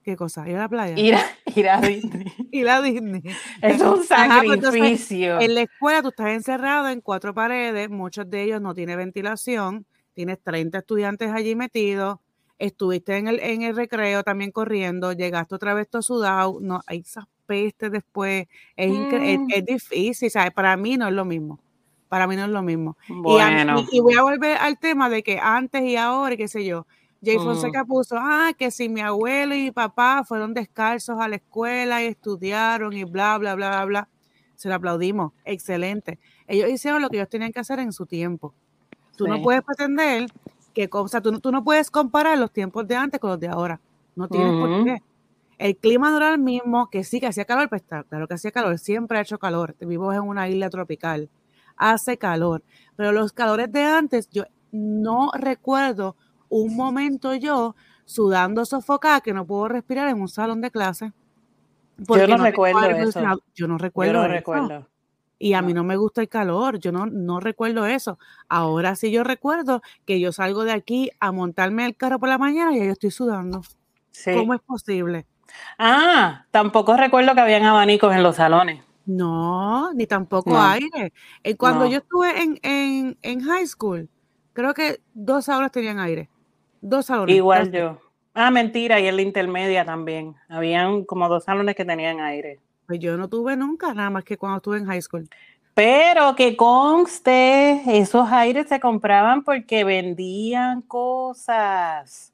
¿Qué 0.03 0.15
cosa? 0.15 0.48
¿Ir 0.48 0.55
a 0.55 0.60
la 0.60 0.69
playa? 0.69 0.98
Ir 0.98 1.15
a, 1.15 1.22
ir 1.55 1.69
a 1.69 1.81
Disney. 1.81 2.25
ir 2.51 2.69
a 2.69 2.81
Disney. 2.81 3.22
Es 3.62 3.81
un 3.81 3.96
pues, 3.96 4.08
sacrificio. 4.08 5.39
en 5.39 5.55
la 5.55 5.62
escuela 5.62 6.01
tú 6.01 6.10
estás 6.10 6.29
encerrado 6.29 6.89
en 6.89 7.01
cuatro 7.01 7.34
paredes, 7.34 7.89
muchos 7.89 8.29
de 8.29 8.43
ellos 8.43 8.62
no 8.62 8.74
tienen 8.74 8.98
ventilación, 8.98 9.86
tienes 10.13 10.42
30 10.42 10.80
estudiantes 10.80 11.32
allí 11.32 11.56
metidos, 11.56 12.20
estuviste 12.60 13.18
en 13.18 13.28
el, 13.28 13.39
en 13.39 13.62
el 13.62 13.75
recreo 13.75 14.24
también 14.24 14.51
corriendo, 14.51 15.13
llegaste 15.13 15.56
otra 15.56 15.74
vez 15.74 15.89
todo 15.89 16.01
sudado, 16.01 16.58
no, 16.62 16.82
hay 16.86 17.00
esas 17.00 17.25
pestes 17.46 17.92
después, 17.92 18.48
es, 18.75 18.92
mm. 18.92 19.48
es, 19.51 19.66
difícil, 19.66 20.30
¿sabes? 20.30 20.51
Para 20.51 20.78
mí 20.78 20.98
no 20.98 21.08
es 21.08 21.13
lo 21.13 21.25
mismo. 21.25 21.60
Para 22.08 22.28
mí 22.28 22.36
no 22.36 22.44
es 22.44 22.50
lo 22.50 22.62
mismo. 22.62 22.98
Y, 23.08 24.00
voy 24.01 24.16
a 24.16 24.24
volver 24.24 24.58
al 24.58 24.80
tema 24.80 25.10
de 25.10 25.24
que 25.24 25.39
antes 25.39 25.84
y 25.84 25.96
ahora, 25.96 26.36
qué 26.36 26.48
sé 26.48 26.66
yo, 26.66 26.86
Jay 27.24 27.38
mm. 27.38 27.44
Fonseca 27.44 27.86
puso, 27.86 28.16
ah, 28.18 28.51
que 28.58 28.72
si 28.72 28.89
mi 28.89 29.01
abuelo 29.01 29.56
y 29.56 29.63
mi 29.63 29.72
papá 29.72 30.24
fueron 30.24 30.54
descalzos 30.54 31.20
a 31.20 31.28
la 31.28 31.38
escuela 31.38 32.04
y 32.04 32.08
estudiaron 32.08 32.94
y 32.94 33.04
bla, 33.04 33.38
bla, 33.38 33.56
bla, 33.56 33.70
bla, 33.70 33.86
bla. 33.86 34.10
Se 34.56 34.70
lo 34.70 34.75
aplaudimos. 34.75 35.34
Excelente. 35.46 36.20
Ellos 36.48 36.70
hicieron 36.70 37.01
lo 37.01 37.10
que 37.10 37.18
ellos 37.18 37.30
tenían 37.30 37.51
que 37.51 37.60
hacer 37.60 37.80
en 37.80 37.94
su 37.94 38.06
tiempo. 38.06 38.54
Tú 39.26 39.28
no 39.28 39.42
puedes 39.42 39.62
pretender 39.64 40.28
que, 40.74 40.90
o 40.92 41.08
sea, 41.08 41.22
tú, 41.22 41.40
tú, 41.40 41.52
no 41.52 41.64
puedes 41.64 41.92
comparar 41.92 42.38
los 42.38 42.52
tiempos 42.52 42.88
de 42.88 42.96
antes 42.96 43.20
con 43.20 43.32
los 43.32 43.40
de 43.40 43.50
ahora. 43.50 43.80
No 44.16 44.28
tienes 44.28 44.52
por 44.54 44.86
qué. 44.86 45.04
El 45.58 45.76
clima 45.76 46.10
no 46.10 46.18
era 46.18 46.32
el 46.32 46.40
mismo, 46.40 46.90
que 46.90 47.04
sí 47.04 47.20
que 47.20 47.28
hacía 47.28 47.44
calor, 47.44 47.68
pues 47.68 47.84
claro 47.84 48.28
que 48.28 48.34
hacía 48.34 48.52
calor, 48.52 48.80
siempre 48.80 49.18
ha 49.18 49.22
hecho 49.22 49.38
calor. 49.40 49.76
Vivimos 49.80 50.16
en 50.16 50.22
una 50.22 50.48
isla 50.48 50.70
tropical, 50.70 51.30
hace 51.76 52.18
calor. 52.18 52.64
Pero 52.96 53.12
los 53.12 53.34
calores 53.34 53.70
de 53.70 53.84
antes, 53.84 54.30
yo 54.30 54.46
no 54.72 55.32
recuerdo 55.38 56.16
un 56.48 56.78
momento 56.78 57.36
yo 57.36 57.76
sudando 58.06 58.64
sofocada 58.64 59.20
que 59.20 59.34
no 59.34 59.46
puedo 59.46 59.68
respirar 59.68 60.08
en 60.08 60.22
un 60.22 60.30
salón 60.30 60.62
de 60.62 60.72
clase. 60.72 61.12
Yo 61.98 62.28
no, 62.28 62.38
recuerdo 62.38 62.80
eso. 62.80 63.22
Yo 63.54 63.68
no 63.68 63.78
recuerdo. 63.78 64.28
recuerdo. 64.30 64.88
Y 65.39 65.53
a 65.53 65.62
mí 65.62 65.74
no 65.74 65.86
me 65.86 65.96
gusta 65.96 66.22
el 66.22 66.27
calor, 66.27 66.79
yo 66.79 66.91
no, 66.91 67.05
no 67.05 67.39
recuerdo 67.39 67.86
eso. 67.86 68.19
Ahora 68.50 68.96
sí 68.98 69.10
yo 69.10 69.24
recuerdo 69.24 69.81
que 70.05 70.19
yo 70.19 70.34
salgo 70.34 70.65
de 70.65 70.74
aquí 70.74 71.10
a 71.22 71.31
montarme 71.31 71.86
el 71.86 71.96
carro 71.96 72.19
por 72.19 72.27
la 72.27 72.38
mañana 72.38 72.75
y 72.75 72.86
yo 72.86 72.91
estoy 72.91 73.12
sudando. 73.12 73.62
¿Cómo 74.25 74.53
es 74.53 74.60
posible? 74.60 75.25
Ah, 75.77 76.46
tampoco 76.51 76.96
recuerdo 76.98 77.34
que 77.34 77.41
habían 77.41 77.63
abanicos 77.63 78.13
en 78.13 78.22
los 78.22 78.36
salones. 78.36 78.84
No, 79.05 79.91
ni 79.93 80.05
tampoco 80.05 80.60
aire. 80.60 81.13
Eh, 81.43 81.55
cuando 81.55 81.88
yo 81.88 81.98
estuve 81.98 82.43
en, 82.43 83.17
en, 83.22 83.41
high 83.41 83.65
school, 83.65 84.08
creo 84.53 84.74
que 84.74 85.00
dos 85.13 85.46
salones 85.46 85.72
tenían 85.72 86.00
aire. 86.00 86.29
Dos 86.81 87.08
salones. 87.08 87.36
Igual 87.36 87.72
yo. 87.72 88.00
Ah, 88.36 88.51
mentira, 88.51 89.00
y 89.00 89.08
en 89.08 89.15
la 89.15 89.22
intermedia 89.24 89.84
también. 89.84 90.36
Habían 90.48 91.05
como 91.05 91.27
dos 91.27 91.46
salones 91.46 91.75
que 91.75 91.86
tenían 91.86 92.19
aire. 92.19 92.60
Pues 92.89 93.00
yo 93.00 93.17
no 93.17 93.29
tuve 93.29 93.55
nunca, 93.55 93.93
nada 93.93 94.10
más 94.10 94.24
que 94.24 94.36
cuando 94.36 94.58
estuve 94.58 94.79
en 94.79 94.88
high 94.88 95.00
school. 95.03 95.29
Pero 95.75 96.36
que 96.36 96.58
conste, 96.58 97.84
esos 97.86 98.31
aires 98.31 98.67
se 98.67 98.79
compraban 98.79 99.43
porque 99.43 99.84
vendían 99.84 100.81
cosas. 100.81 102.34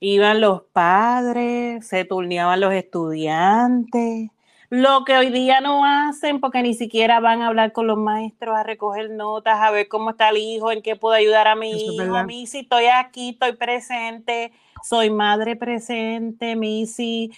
Iban 0.00 0.40
los 0.40 0.62
padres, 0.72 1.86
se 1.86 2.04
turneaban 2.04 2.58
los 2.58 2.72
estudiantes. 2.72 4.30
Lo 4.70 5.04
que 5.04 5.16
hoy 5.16 5.30
día 5.30 5.60
no 5.60 5.84
hacen 5.84 6.40
porque 6.40 6.62
ni 6.62 6.74
siquiera 6.74 7.20
van 7.20 7.40
a 7.40 7.46
hablar 7.46 7.70
con 7.70 7.86
los 7.86 7.96
maestros 7.96 8.56
a 8.56 8.64
recoger 8.64 9.08
notas, 9.08 9.60
a 9.60 9.70
ver 9.70 9.86
cómo 9.86 10.10
está 10.10 10.30
el 10.30 10.38
hijo, 10.38 10.72
en 10.72 10.82
qué 10.82 10.96
puedo 10.96 11.14
ayudar 11.14 11.46
a 11.46 11.54
mi 11.54 11.70
hijo. 11.70 12.24
Missy, 12.24 12.58
estoy 12.58 12.86
aquí, 12.86 13.30
estoy 13.30 13.52
presente, 13.52 14.50
soy 14.82 15.10
madre 15.10 15.54
presente, 15.54 16.56
Missy, 16.56 17.30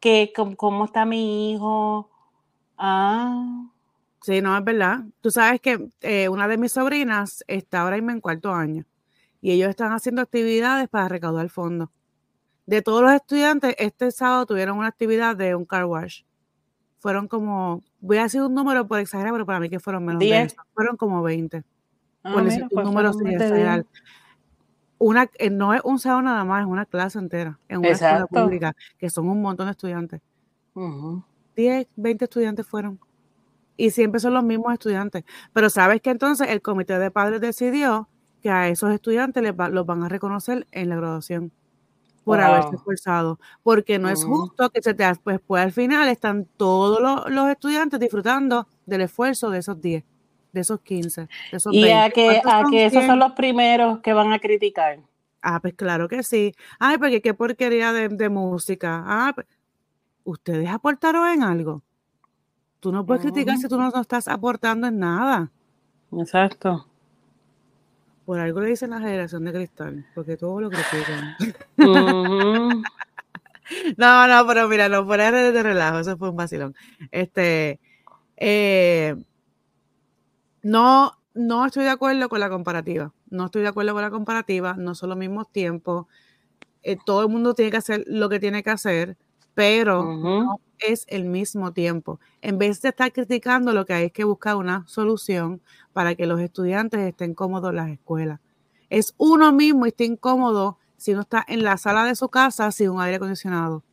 que 0.00 0.32
cómo 0.56 0.84
está 0.84 1.04
mi 1.04 1.52
hijo. 1.52 2.10
Ah. 2.76 3.66
Sí, 4.22 4.40
no, 4.40 4.56
es 4.56 4.64
verdad. 4.64 5.04
Tú 5.20 5.30
sabes 5.30 5.60
que 5.60 5.88
eh, 6.00 6.28
una 6.28 6.48
de 6.48 6.58
mis 6.58 6.72
sobrinas 6.72 7.44
está 7.46 7.82
ahora 7.82 7.96
mismo 7.96 8.10
en 8.10 8.20
cuarto 8.20 8.52
año 8.52 8.84
y 9.40 9.52
ellos 9.52 9.70
están 9.70 9.92
haciendo 9.92 10.22
actividades 10.22 10.88
para 10.88 11.08
recaudar 11.08 11.48
fondos. 11.48 11.88
De 12.66 12.82
todos 12.82 13.02
los 13.02 13.12
estudiantes, 13.12 13.74
este 13.78 14.10
sábado 14.10 14.44
tuvieron 14.46 14.76
una 14.76 14.88
actividad 14.88 15.36
de 15.36 15.54
un 15.54 15.64
car 15.64 15.86
wash. 15.86 16.22
Fueron 16.98 17.28
como, 17.28 17.82
voy 18.00 18.18
a 18.18 18.24
decir 18.24 18.42
un 18.42 18.54
número 18.54 18.86
por 18.86 18.98
exagerar, 18.98 19.32
pero 19.32 19.46
para 19.46 19.60
mí 19.60 19.70
que 19.70 19.78
fueron 19.78 20.04
menos 20.04 20.20
de 20.20 20.42
eso. 20.42 20.56
Fueron 20.74 20.96
como 20.96 21.22
20. 21.22 21.64
Ah, 22.24 22.32
por 22.34 22.44
decir 22.44 22.64
un 22.64 22.68
pues 22.68 22.84
número 22.84 23.12
sin 23.12 23.28
exagerar 23.28 23.86
una, 24.98 25.30
eh, 25.38 25.50
no 25.50 25.74
es 25.74 25.80
un 25.84 25.98
sábado 25.98 26.22
nada 26.22 26.44
más, 26.44 26.62
es 26.62 26.68
una 26.68 26.84
clase 26.84 27.18
entera 27.18 27.58
en 27.68 27.78
una 27.78 27.90
escuela 27.90 28.26
pública, 28.26 28.76
que 28.98 29.08
son 29.10 29.28
un 29.28 29.40
montón 29.40 29.66
de 29.66 29.72
estudiantes. 29.72 30.20
10, 31.56 31.88
20 31.96 32.24
estudiantes 32.24 32.66
fueron. 32.66 33.00
Y 33.76 33.90
siempre 33.90 34.20
son 34.20 34.34
los 34.34 34.44
mismos 34.44 34.72
estudiantes. 34.72 35.24
Pero 35.52 35.70
sabes 35.70 36.00
que 36.00 36.10
entonces 36.10 36.48
el 36.48 36.62
comité 36.62 36.98
de 36.98 37.10
padres 37.10 37.40
decidió 37.40 38.08
que 38.42 38.50
a 38.50 38.68
esos 38.68 38.92
estudiantes 38.92 39.42
les 39.42 39.54
los 39.70 39.86
van 39.86 40.02
a 40.02 40.08
reconocer 40.08 40.66
en 40.72 40.88
la 40.88 40.96
graduación 40.96 41.52
por 42.24 42.40
haberse 42.40 42.76
esforzado. 42.76 43.38
Porque 43.62 43.98
no 43.98 44.08
es 44.08 44.24
justo 44.24 44.70
que 44.70 44.82
se 44.82 44.94
te 44.94 45.04
pues, 45.22 45.40
pues 45.46 45.62
al 45.62 45.72
final 45.72 46.08
están 46.08 46.46
todos 46.56 47.00
los, 47.00 47.30
los 47.30 47.48
estudiantes 47.48 48.00
disfrutando 48.00 48.66
del 48.86 49.02
esfuerzo 49.02 49.50
de 49.50 49.58
esos 49.58 49.80
10 49.80 50.04
de 50.52 50.60
esos 50.60 50.80
15, 50.80 51.22
de 51.22 51.28
esos 51.56 51.72
y 51.72 51.90
a 51.90 52.10
que, 52.10 52.40
a 52.44 52.64
que 52.70 52.86
esos 52.86 53.04
son 53.04 53.18
los 53.18 53.32
primeros 53.32 54.00
que 54.00 54.12
van 54.12 54.32
a 54.32 54.38
criticar. 54.38 55.00
Ah, 55.42 55.60
pues 55.60 55.74
claro 55.74 56.08
que 56.08 56.22
sí. 56.22 56.54
Ay, 56.78 56.98
porque 56.98 57.22
qué 57.22 57.34
porquería 57.34 57.92
de, 57.92 58.28
música. 58.28 59.02
Ah, 59.06 59.32
pues, 59.34 59.46
¿ustedes 60.24 60.68
aportaron 60.68 61.28
en 61.28 61.42
algo? 61.42 61.82
Tú 62.80 62.92
no 62.92 63.04
puedes 63.04 63.22
criticar 63.22 63.56
si 63.56 63.68
tú 63.68 63.76
no, 63.76 63.90
no 63.90 64.00
estás 64.00 64.28
aportando 64.28 64.86
en 64.86 64.98
nada. 64.98 65.50
Exacto. 66.12 66.86
Por 68.24 68.38
algo 68.38 68.60
le 68.60 68.68
dicen 68.68 68.90
la 68.90 69.00
generación 69.00 69.44
de 69.44 69.52
cristal, 69.52 70.06
porque 70.14 70.36
todo 70.36 70.60
lo 70.60 70.70
critican. 70.70 71.36
No, 73.96 74.26
no, 74.26 74.46
pero 74.46 74.68
mira, 74.68 74.88
no 74.88 75.04
de, 75.04 75.52
de 75.52 75.62
relajo, 75.62 75.98
eso 75.98 76.16
fue 76.16 76.30
un 76.30 76.36
vacilón. 76.36 76.74
Este, 77.10 77.78
eh, 78.36 79.14
no, 80.62 81.12
no 81.34 81.66
estoy 81.66 81.84
de 81.84 81.90
acuerdo 81.90 82.28
con 82.28 82.40
la 82.40 82.48
comparativa. 82.48 83.12
No 83.30 83.46
estoy 83.46 83.62
de 83.62 83.68
acuerdo 83.68 83.92
con 83.92 84.02
la 84.02 84.10
comparativa, 84.10 84.74
no 84.74 84.94
son 84.94 85.10
los 85.10 85.18
mismos 85.18 85.50
tiempos. 85.50 86.06
Eh, 86.82 86.96
todo 87.04 87.22
el 87.22 87.28
mundo 87.28 87.54
tiene 87.54 87.70
que 87.70 87.76
hacer 87.76 88.04
lo 88.06 88.28
que 88.28 88.40
tiene 88.40 88.62
que 88.62 88.70
hacer, 88.70 89.16
pero 89.54 90.04
no 90.04 90.60
es 90.78 91.04
el 91.08 91.24
mismo 91.24 91.72
tiempo. 91.72 92.20
En 92.40 92.58
vez 92.58 92.80
de 92.80 92.90
estar 92.90 93.12
criticando, 93.12 93.72
lo 93.72 93.84
que 93.86 93.94
hay 93.94 94.04
es 94.06 94.12
que 94.12 94.24
buscar 94.24 94.56
una 94.56 94.86
solución 94.86 95.60
para 95.92 96.14
que 96.14 96.26
los 96.26 96.40
estudiantes 96.40 97.00
estén 97.00 97.34
cómodos 97.34 97.70
en 97.70 97.76
las 97.76 97.90
escuelas. 97.90 98.40
Es 98.90 99.14
uno 99.18 99.52
mismo 99.52 99.86
y 99.86 99.90
está 99.90 100.04
incómodo 100.04 100.78
si 100.96 101.12
no 101.12 101.20
está 101.20 101.44
en 101.46 101.62
la 101.62 101.76
sala 101.76 102.04
de 102.04 102.14
su 102.14 102.28
casa 102.28 102.70
sin 102.72 102.90
un 102.90 103.00
aire 103.00 103.16
acondicionado 103.16 103.84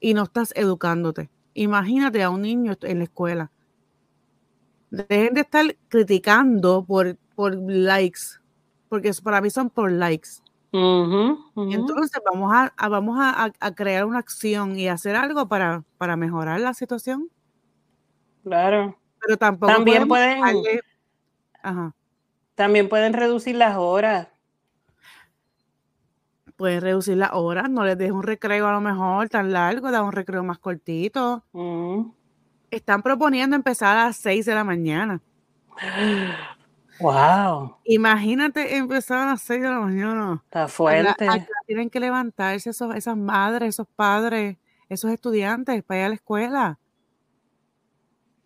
y 0.00 0.14
no 0.14 0.24
estás 0.24 0.52
educándote. 0.56 1.30
Imagínate 1.54 2.22
a 2.22 2.30
un 2.30 2.42
niño 2.42 2.76
en 2.82 2.98
la 2.98 3.04
escuela. 3.04 3.50
Dejen 5.08 5.34
de 5.34 5.40
estar 5.40 5.76
criticando 5.88 6.84
por, 6.84 7.16
por 7.34 7.54
likes, 7.54 8.20
porque 8.88 9.12
para 9.22 9.40
mí 9.40 9.50
son 9.50 9.70
por 9.70 9.90
likes. 9.90 10.28
Entonces 10.72 12.20
vamos 12.24 12.52
a, 12.52 12.72
a- 12.76 12.88
vamos 12.88 13.16
a, 13.20 13.50
crear 13.74 14.04
una 14.04 14.18
acción 14.18 14.76
y 14.78 14.88
hacer 14.88 15.14
algo 15.14 15.46
para, 15.48 15.84
para 15.98 16.16
mejorar 16.16 16.60
la 16.60 16.74
situación. 16.74 17.28
Claro. 18.42 18.96
Pero 19.20 19.36
tampoco 19.36 19.72
También 19.72 20.06
pueden- 20.08 20.42
Ajá. 21.62 21.94
También 22.54 22.88
pueden 22.88 23.12
reducir 23.14 23.56
las 23.56 23.76
horas. 23.76 24.28
Puedes 26.56 26.82
reducir 26.82 27.16
las 27.16 27.30
horas, 27.32 27.68
no 27.68 27.84
les 27.84 27.98
dejes 27.98 28.12
un 28.12 28.22
recreo 28.22 28.68
a 28.68 28.72
lo 28.72 28.80
mejor 28.80 29.28
tan 29.28 29.52
largo, 29.52 29.90
da 29.90 30.02
un 30.02 30.12
recreo 30.12 30.44
más 30.44 30.58
cortito. 30.58 31.42
Ujú. 31.52 32.14
Están 32.76 33.02
proponiendo 33.02 33.56
empezar 33.56 33.96
a 33.96 34.06
las 34.06 34.16
6 34.16 34.46
de 34.46 34.54
la 34.54 34.64
mañana. 34.64 35.20
Wow, 37.00 37.76
Imagínate 37.84 38.76
empezar 38.76 39.18
a 39.18 39.26
las 39.32 39.42
6 39.42 39.62
de 39.62 39.68
la 39.68 39.80
mañana. 39.80 40.42
está 40.44 40.68
fuerte. 40.68 41.28
a 41.28 41.38
que 41.38 41.46
tienen 41.66 41.90
que 41.90 41.98
levantarse 41.98 42.70
esos, 42.70 42.94
esas 42.94 43.16
madres, 43.16 43.70
esos 43.70 43.86
padres, 43.96 44.56
esos 44.88 45.10
estudiantes 45.10 45.82
para 45.82 46.00
ir 46.00 46.06
a 46.06 46.08
la 46.10 46.14
escuela. 46.14 46.78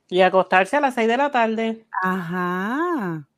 Y 0.09 0.23
acostarse 0.23 0.77
a 0.77 0.81
las 0.81 0.95
6 0.95 1.09
de 1.09 1.17
la 1.19 1.31
tarde. 1.31 1.87
Ajá. 2.03 3.29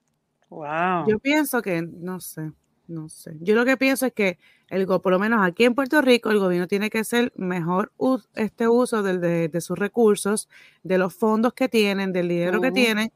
Wow. 0.48 1.08
Yo 1.08 1.18
pienso 1.18 1.60
que, 1.62 1.82
no 1.82 2.20
sé, 2.20 2.52
no 2.86 3.08
sé. 3.08 3.36
Yo 3.40 3.56
lo 3.56 3.64
que 3.64 3.76
pienso 3.76 4.06
es 4.06 4.12
que, 4.12 4.38
el, 4.70 4.86
por 4.86 5.10
lo 5.10 5.18
menos 5.18 5.40
aquí 5.46 5.64
en 5.64 5.74
Puerto 5.74 6.00
Rico, 6.00 6.30
el 6.30 6.38
gobierno 6.38 6.66
tiene 6.68 6.88
que 6.90 7.00
hacer 7.00 7.32
mejor 7.36 7.92
u- 7.98 8.20
este 8.34 8.68
uso 8.68 9.02
del- 9.02 9.20
de, 9.20 9.48
de 9.48 9.60
sus 9.60 9.78
recursos, 9.78 10.48
de 10.82 10.96
los 10.96 11.14
fondos 11.14 11.52
que 11.52 11.68
tienen, 11.68 12.12
del 12.12 12.28
dinero 12.28 12.60
que 12.60 12.70
tienen 12.72 13.12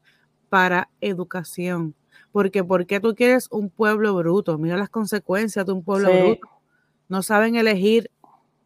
para 0.49 0.89
educación. 1.01 1.95
Porque, 2.31 2.63
¿por 2.63 2.85
qué 2.85 2.99
tú 2.99 3.15
quieres 3.15 3.47
un 3.49 3.69
pueblo 3.69 4.13
bruto? 4.15 4.57
Mira 4.57 4.77
las 4.77 4.89
consecuencias 4.89 5.65
de 5.65 5.71
un 5.71 5.83
pueblo 5.83 6.09
Sí. 6.09 6.17
bruto. 6.21 6.49
No 7.07 7.23
saben 7.23 7.55
elegir 7.55 8.11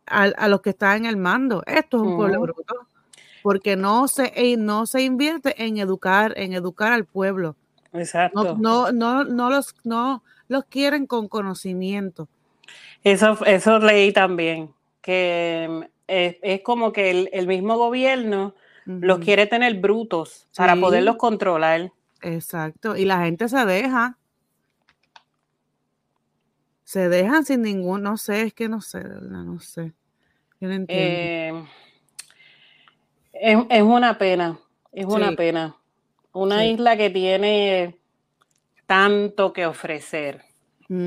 a, 0.07 0.47
los 0.47 0.61
que 0.61 0.71
están 0.71 0.97
en 0.97 1.05
el 1.05 1.17
mando. 1.17 1.61
Esto 1.67 1.97
es 1.97 2.03
un 2.03 2.15
pueblo 2.17 2.41
bruto. 2.41 2.75
Porque 3.43 3.75
no 3.75 4.07
se, 4.07 4.33
eh, 4.35 4.57
no 4.57 4.85
se 4.87 5.03
invierte 5.03 5.63
en 5.63 5.77
educar, 5.77 6.33
en 6.35 6.53
educar 6.53 6.91
al 6.91 7.05
pueblo. 7.05 7.55
No, 7.93 7.99
Exacto. 7.99 8.57
no, 8.59 8.91
no, 8.91 9.23
no 9.23 9.49
los, 9.49 9.75
no 9.83 10.23
los 10.47 10.65
quieren 10.65 11.05
con 11.05 11.27
conocimiento. 11.27 12.27
Eso, 13.03 13.37
eso 13.45 13.79
leí 13.79 14.11
también, 14.11 14.73
que 15.01 15.67
mm, 15.69 15.83
es, 16.07 16.37
es 16.41 16.61
como 16.61 16.91
que 16.91 17.09
el, 17.11 17.29
el 17.33 17.47
mismo 17.47 17.77
gobierno 17.77 18.55
los 18.85 19.19
quiere 19.19 19.45
tener 19.45 19.75
brutos 19.79 20.47
para 20.55 20.73
Sí. 20.73 20.81
poderlos 20.81 21.15
controlar. 21.17 21.91
Exacto. 22.21 22.97
Y 22.97 23.05
la 23.05 23.19
gente 23.23 23.47
se 23.47 23.63
deja. 23.65 24.17
Se 26.83 27.07
dejan 27.07 27.45
sin 27.45 27.61
ningún, 27.61 28.01
no 28.01 28.17
sé, 28.17 28.43
es 28.43 28.53
que 28.53 28.67
no 28.67 28.81
sé, 28.81 29.03
no 29.03 29.59
sé. 29.59 29.93
Yo 30.59 30.67
no 30.67 30.73
entiendo. 30.73 31.19
Eh, 31.21 31.63
es, 33.33 33.57
es 33.69 33.81
una 33.83 34.17
pena, 34.17 34.59
es 34.91 35.05
una 35.05 35.33
pena. 35.33 35.75
Una 36.33 36.61
Sí. 36.61 36.71
isla 36.71 36.97
que 36.97 37.09
tiene 37.11 37.99
tanto 38.87 39.53
que 39.53 39.65
ofrecer, 39.67 40.43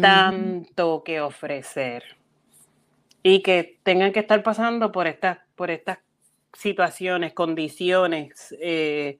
tanto 0.00 1.02
que 1.04 1.20
ofrecer. 1.20 2.16
Y 3.22 3.42
que 3.42 3.78
tengan 3.82 4.12
que 4.12 4.20
estar 4.20 4.42
pasando 4.42 4.92
por 4.92 5.06
estas, 5.06 5.38
por 5.54 5.70
estas 5.70 5.98
situaciones, 6.52 7.32
condiciones. 7.34 8.54
eh, 8.60 9.18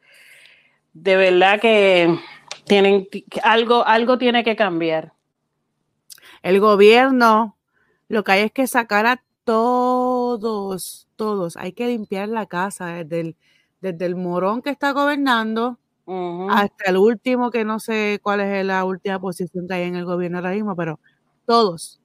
de 0.93 1.17
verdad 1.17 1.61
que 1.61 2.19
tienen 2.67 3.09
algo, 3.43 3.87
algo 3.87 4.19
tiene 4.19 4.45
que 4.45 4.57
cambiar. 4.57 5.13
El 6.43 6.61
gobierno, 6.61 7.57
lo 8.09 8.25
que 8.25 8.33
hay 8.33 8.41
es 8.43 8.53
que 8.53 8.67
sacar 8.67 9.07
a 9.07 9.23
todos, 9.45 11.09
todos. 11.17 11.57
Hay 11.57 11.73
que 11.73 11.87
limpiar 11.87 12.29
la 12.29 12.47
casa 12.47 13.05
desde 13.05 13.21
el, 13.21 13.37
desde 13.81 14.07
el 14.07 14.17
morón 14.17 14.63
que 14.63 14.71
está 14.71 14.93
gobernando 14.93 15.79
Hasta 16.49 16.91
el 16.91 16.97
último, 16.99 17.51
que 17.51 17.65
no 17.65 17.79
sé 17.81 18.21
cuál 18.23 18.41
es 18.41 18.65
la 18.67 18.85
última 18.85 19.21
posición 19.21 19.67
que 19.69 19.75
hay 19.75 19.83
en 19.85 19.97
el 19.97 20.05
gobierno 20.05 20.39
ahora 20.39 20.53
mismo, 20.53 20.77
pero 20.77 21.01
todos. 21.47 22.01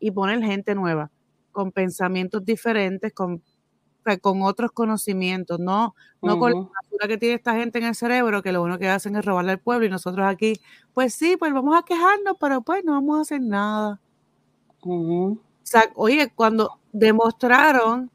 Y 0.00 0.10
poner 0.12 0.42
gente 0.42 0.74
nueva, 0.74 1.10
con 1.52 1.72
pensamientos 1.72 2.44
diferentes, 2.44 3.12
con, 3.14 3.42
con 4.22 4.42
otros 4.42 4.72
conocimientos, 4.72 5.60
no, 5.60 5.94
no 6.22 6.38
con 6.38 6.52
la 6.52 6.58
basura 6.60 7.08
que 7.08 7.18
tiene 7.18 7.36
esta 7.36 7.54
gente 7.56 7.78
en 7.78 7.86
el 7.86 7.94
cerebro, 7.96 8.42
que 8.42 8.52
lo 8.52 8.62
único 8.62 8.78
que 8.80 8.88
hacen 8.88 9.16
es 9.16 9.24
robarle 9.24 9.52
al 9.52 9.60
pueblo 9.60 9.86
y 9.86 9.90
nosotros 9.90 10.26
aquí, 10.26 10.54
pues 10.94 11.14
sí, 11.14 11.36
pues 11.38 11.52
vamos 11.52 11.76
a 11.78 11.84
quejarnos, 11.84 12.36
pero 12.40 12.62
pues 12.62 12.84
no 12.84 12.92
vamos 12.94 13.18
a 13.18 13.22
hacer 13.22 13.42
nada. 13.42 14.00
O 15.62 15.66
sea, 15.66 15.84
oye, 15.94 16.30
cuando 16.34 16.80
demostraron 16.92 18.10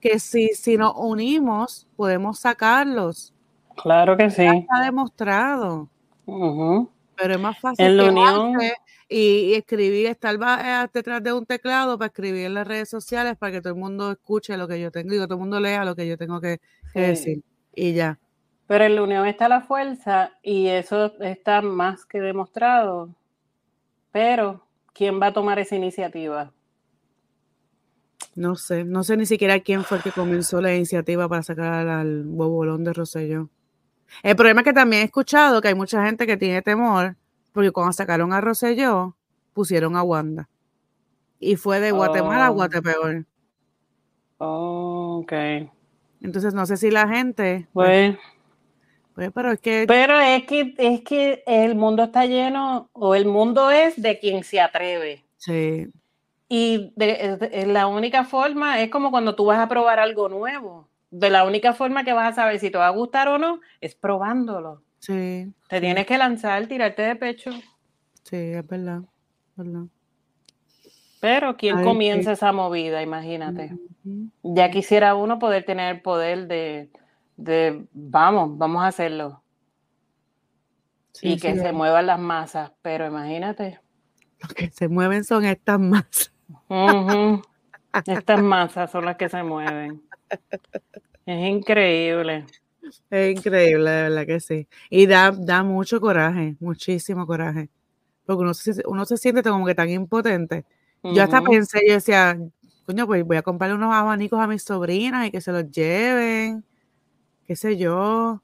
que 0.00 0.18
si, 0.20 0.48
si 0.50 0.76
nos 0.78 0.94
unimos, 0.96 1.88
podemos 1.96 2.40
sacarlos. 2.40 3.34
Claro 3.82 4.16
que 4.16 4.30
sí. 4.30 4.44
Está 4.44 4.80
demostrado. 4.84 5.88
Pero 6.26 7.34
es 7.34 7.40
más 7.40 7.58
fácil 7.58 7.84
En 7.84 7.96
la 7.96 8.04
unión, 8.04 8.60
y, 9.08 9.18
y 9.18 9.54
escribir, 9.54 10.06
estar 10.06 10.36
eh, 10.36 10.88
detrás 10.92 11.22
de 11.22 11.32
un 11.32 11.44
teclado 11.44 11.98
para 11.98 12.06
escribir 12.06 12.46
en 12.46 12.54
las 12.54 12.66
redes 12.66 12.88
sociales 12.88 13.36
para 13.36 13.52
que 13.52 13.60
todo 13.60 13.72
el 13.72 13.78
mundo 13.78 14.12
escuche 14.12 14.56
lo 14.56 14.68
que 14.68 14.80
yo 14.80 14.90
tengo, 14.90 15.10
digo, 15.10 15.26
todo 15.26 15.34
el 15.34 15.40
mundo 15.40 15.58
lea 15.58 15.84
lo 15.84 15.96
que 15.96 16.06
yo 16.06 16.16
tengo 16.16 16.40
que, 16.40 16.60
que 16.92 17.00
sí. 17.00 17.30
decir. 17.30 17.42
Y 17.74 17.92
ya. 17.94 18.18
Pero 18.66 18.84
en 18.84 18.94
la 18.94 19.02
unión 19.02 19.26
está 19.26 19.48
la 19.48 19.62
fuerza 19.62 20.32
y 20.42 20.68
eso 20.68 21.20
está 21.20 21.60
más 21.60 22.06
que 22.06 22.20
demostrado. 22.20 23.08
Pero, 24.12 24.64
¿quién 24.92 25.20
va 25.20 25.26
a 25.26 25.32
tomar 25.32 25.58
esa 25.58 25.74
iniciativa? 25.74 26.52
No 28.36 28.54
sé, 28.54 28.84
no 28.84 29.02
sé 29.02 29.16
ni 29.16 29.26
siquiera 29.26 29.58
quién 29.60 29.82
fue 29.82 29.96
el 29.96 30.02
que 30.04 30.12
comenzó 30.12 30.60
la 30.60 30.74
iniciativa 30.74 31.28
para 31.28 31.42
sacar 31.42 31.88
al, 31.88 32.22
bobolón 32.24 32.84
de 32.84 32.92
Rosselló. 32.92 33.50
El 34.22 34.36
problema 34.36 34.60
es 34.60 34.64
que 34.66 34.72
también 34.72 35.02
he 35.02 35.04
escuchado 35.06 35.60
que 35.60 35.68
hay 35.68 35.74
mucha 35.74 36.04
gente 36.04 36.26
que 36.26 36.36
tiene 36.36 36.62
temor 36.62 37.16
porque 37.52 37.70
cuando 37.72 37.92
sacaron 37.92 38.32
a 38.32 38.40
Rosselló, 38.40 39.16
pusieron 39.52 39.96
a 39.96 40.02
Wanda. 40.02 40.48
Y 41.38 41.56
fue 41.56 41.80
de 41.80 41.90
Guatemala 41.90 42.46
a 42.46 42.50
Oh, 42.50 42.54
Guatepeor. 42.54 43.24
oh, 44.38 45.20
ok. 45.22 45.32
Entonces 46.22 46.54
no 46.54 46.66
sé 46.66 46.76
si 46.76 46.90
la 46.90 47.08
gente, 47.08 47.66
pues, 47.72 48.16
Pues, 48.16 48.18
pues, 49.14 49.32
pero 49.34 49.52
es 49.52 49.60
que 49.60 49.84
pero 49.88 50.18
es 50.20 50.44
que, 50.46 50.74
es 50.78 51.00
que 51.02 51.42
el 51.46 51.74
mundo 51.74 52.04
está 52.04 52.26
lleno, 52.26 52.88
o 52.92 53.14
el 53.14 53.24
mundo 53.26 53.70
es 53.70 54.00
de 54.00 54.18
quien 54.18 54.44
se 54.44 54.60
atreve. 54.60 55.24
sí, 55.38 55.88
Y 56.48 56.92
de, 56.96 57.36
de- 57.38 57.66
la 57.66 57.86
única 57.86 58.24
forma 58.24 58.80
es 58.82 58.90
como 58.90 59.10
cuando 59.10 59.34
tú 59.34 59.46
vas 59.46 59.58
a 59.58 59.68
probar 59.68 59.98
algo 59.98 60.28
nuevo. 60.28 60.88
De 61.10 61.30
la 61.30 61.44
única 61.44 61.72
forma 61.74 62.04
que 62.04 62.12
vas 62.12 62.32
a 62.32 62.36
saber 62.42 62.58
si 62.60 62.70
te 62.70 62.78
va 62.78 62.86
a 62.88 62.90
gustar 62.90 63.28
o 63.28 63.38
no 63.38 63.60
es 63.80 63.94
probándolo. 63.94 64.82
sí, 65.00 65.52
Te 65.68 65.76
sí, 65.76 65.80
tienes 65.80 66.06
que 66.06 66.18
lanzar, 66.18 66.66
tirarte 66.66 67.02
de 67.02 67.16
pecho. 67.16 67.50
sí, 68.24 68.36
es 68.36 68.66
verdad, 68.66 69.02
verdad. 69.56 69.86
Pero 71.20 71.56
¿quién 71.56 71.76
Ay, 71.76 71.84
comienza 71.84 72.32
esa 72.32 72.52
movida? 72.52 73.02
Imagínate. 73.02 73.72
Ya 74.42 74.70
quisiera 74.70 75.14
uno 75.14 75.38
poder 75.38 75.64
tener 75.64 75.96
el 75.96 76.02
poder 76.02 76.46
de, 76.46 76.90
de 77.36 77.84
vamos, 77.92 78.56
vamos 78.56 78.82
a 78.82 78.86
hacerlo. 78.88 79.42
Sí, 81.12 81.28
Y 81.28 81.40
que 81.40 81.52
sí, 81.52 81.58
se 81.60 81.72
muevan 81.72 82.06
las 82.06 82.18
masas. 82.18 82.72
Pero 82.82 83.06
imagínate. 83.06 83.80
los 84.40 84.54
que 84.54 84.70
se 84.70 84.88
mueven 84.88 85.24
son 85.24 85.44
estas 85.44 85.80
ujú, 86.68 87.42
Estas 88.06 88.40
masas 88.40 88.90
son 88.90 89.04
las 89.06 89.16
que 89.16 89.28
se 89.28 89.42
mueven. 89.42 90.02
Es 91.26 91.48
increíble. 91.48 92.46
Es 93.10 93.36
increíble, 93.36 93.90
de 93.90 94.02
verdad 94.02 94.26
que 94.26 94.40
sí. 94.40 94.66
Y 94.88 95.06
da, 95.06 95.30
da 95.30 95.62
mucho 95.62 96.00
coraje, 96.00 96.56
muchísimo 96.60 97.26
coraje. 97.26 97.68
Porque 98.24 98.42
uno 98.42 98.54
se, 98.54 98.82
uno 98.86 99.04
se 99.04 99.16
siente 99.16 99.42
como 99.42 99.66
que 99.66 99.74
tan 99.74 99.90
impotente. 99.90 100.64
Yo 101.02 101.22
hasta 101.22 101.40
pensé, 101.42 101.80
yo 101.86 101.94
decía, 101.94 102.38
coño, 102.84 103.06
pues 103.06 103.24
voy 103.24 103.36
a 103.36 103.42
comprarle 103.42 103.74
unos 103.74 103.94
abanicos 103.94 104.38
a 104.38 104.46
mis 104.46 104.62
sobrinas 104.62 105.26
y 105.26 105.30
que 105.30 105.40
se 105.40 105.50
los 105.50 105.70
lleven, 105.70 106.64
qué 107.46 107.56
sé 107.56 107.78
yo, 107.78 108.42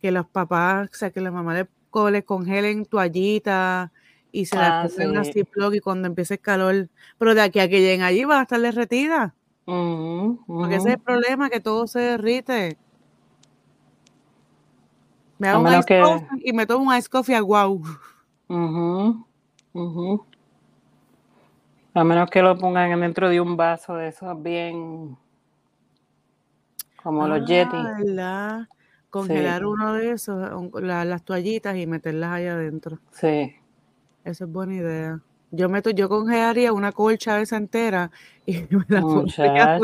que 0.00 0.12
los 0.12 0.26
papás, 0.26 0.90
o 0.92 0.94
sea, 0.94 1.10
que 1.10 1.20
la 1.20 1.30
mamá 1.30 1.54
le, 1.54 1.68
le 2.10 2.24
congelen 2.24 2.84
toallitas 2.84 3.90
y 4.32 4.46
se 4.46 4.56
ah, 4.58 4.86
pongan 4.94 5.16
así 5.18 5.44
y 5.72 5.80
cuando 5.80 6.08
empiece 6.08 6.34
el 6.34 6.40
calor, 6.40 6.88
pero 7.18 7.34
de 7.34 7.40
aquí 7.40 7.60
a 7.60 7.68
que 7.68 7.80
lleguen 7.80 8.02
allí 8.02 8.24
van 8.24 8.40
a 8.40 8.42
estar 8.42 8.60
derretidas. 8.60 9.32
Porque 9.64 10.76
ese 10.76 10.88
es 10.88 10.94
el 10.94 11.00
problema, 11.00 11.48
que 11.50 11.60
todo 11.60 11.86
se 11.86 12.00
derrite. 12.00 12.76
Me 15.38 15.48
hago 15.48 15.62
un 15.62 15.68
ice 15.68 15.84
que... 15.84 16.02
y 16.44 16.52
me 16.52 16.66
tomo 16.66 16.90
un 16.90 16.96
ice 16.96 17.08
coffee 17.08 17.34
a 17.34 17.42
wow. 17.42 17.82
A 21.94 22.04
menos 22.04 22.30
que 22.30 22.42
lo 22.42 22.56
pongan 22.58 23.00
dentro 23.00 23.28
de 23.28 23.40
un 23.40 23.56
vaso 23.56 23.94
de 23.94 24.08
esos 24.08 24.42
bien 24.42 25.16
como 27.04 27.28
los 27.28 27.42
ah, 27.42 27.44
Yeti. 27.44 27.76
Congelar 29.10 29.64
uno 29.64 29.92
de 29.92 30.10
esos, 30.10 30.72
las 30.82 31.22
toallitas 31.22 31.76
y 31.76 31.86
meterlas 31.86 32.32
ahí 32.32 32.46
adentro. 32.46 32.98
Sí. 33.12 33.54
Esa 34.24 34.44
es 34.44 34.50
buena 34.50 34.74
idea. 34.74 35.20
Yo 35.56 35.68
meto, 35.68 35.90
yo 35.90 36.08
congelaría 36.08 36.72
una 36.72 36.90
colcha 36.90 37.40
esa 37.40 37.56
entera 37.56 38.10
y 38.44 38.54
me 38.70 38.84
la 38.88 39.00
pondría 39.00 39.80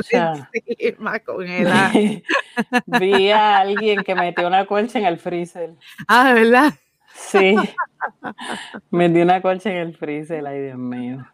más 0.99 1.21
congelada. 1.25 1.93
Vi 2.87 3.31
a 3.31 3.59
alguien 3.59 4.03
que 4.03 4.15
metió 4.15 4.47
una 4.47 4.67
colcha 4.67 4.99
en 4.99 5.07
el 5.07 5.19
freezer. 5.19 5.75
Ah, 6.09 6.29
¿de 6.29 6.35
verdad? 6.35 6.75
Sí. 7.15 7.55
Metió 8.91 9.23
una 9.23 9.41
colcha 9.41 9.71
en 9.71 9.77
el 9.77 9.97
freezer, 9.97 10.47
ay 10.47 10.63
Dios 10.63 10.79
mío. 10.79 11.27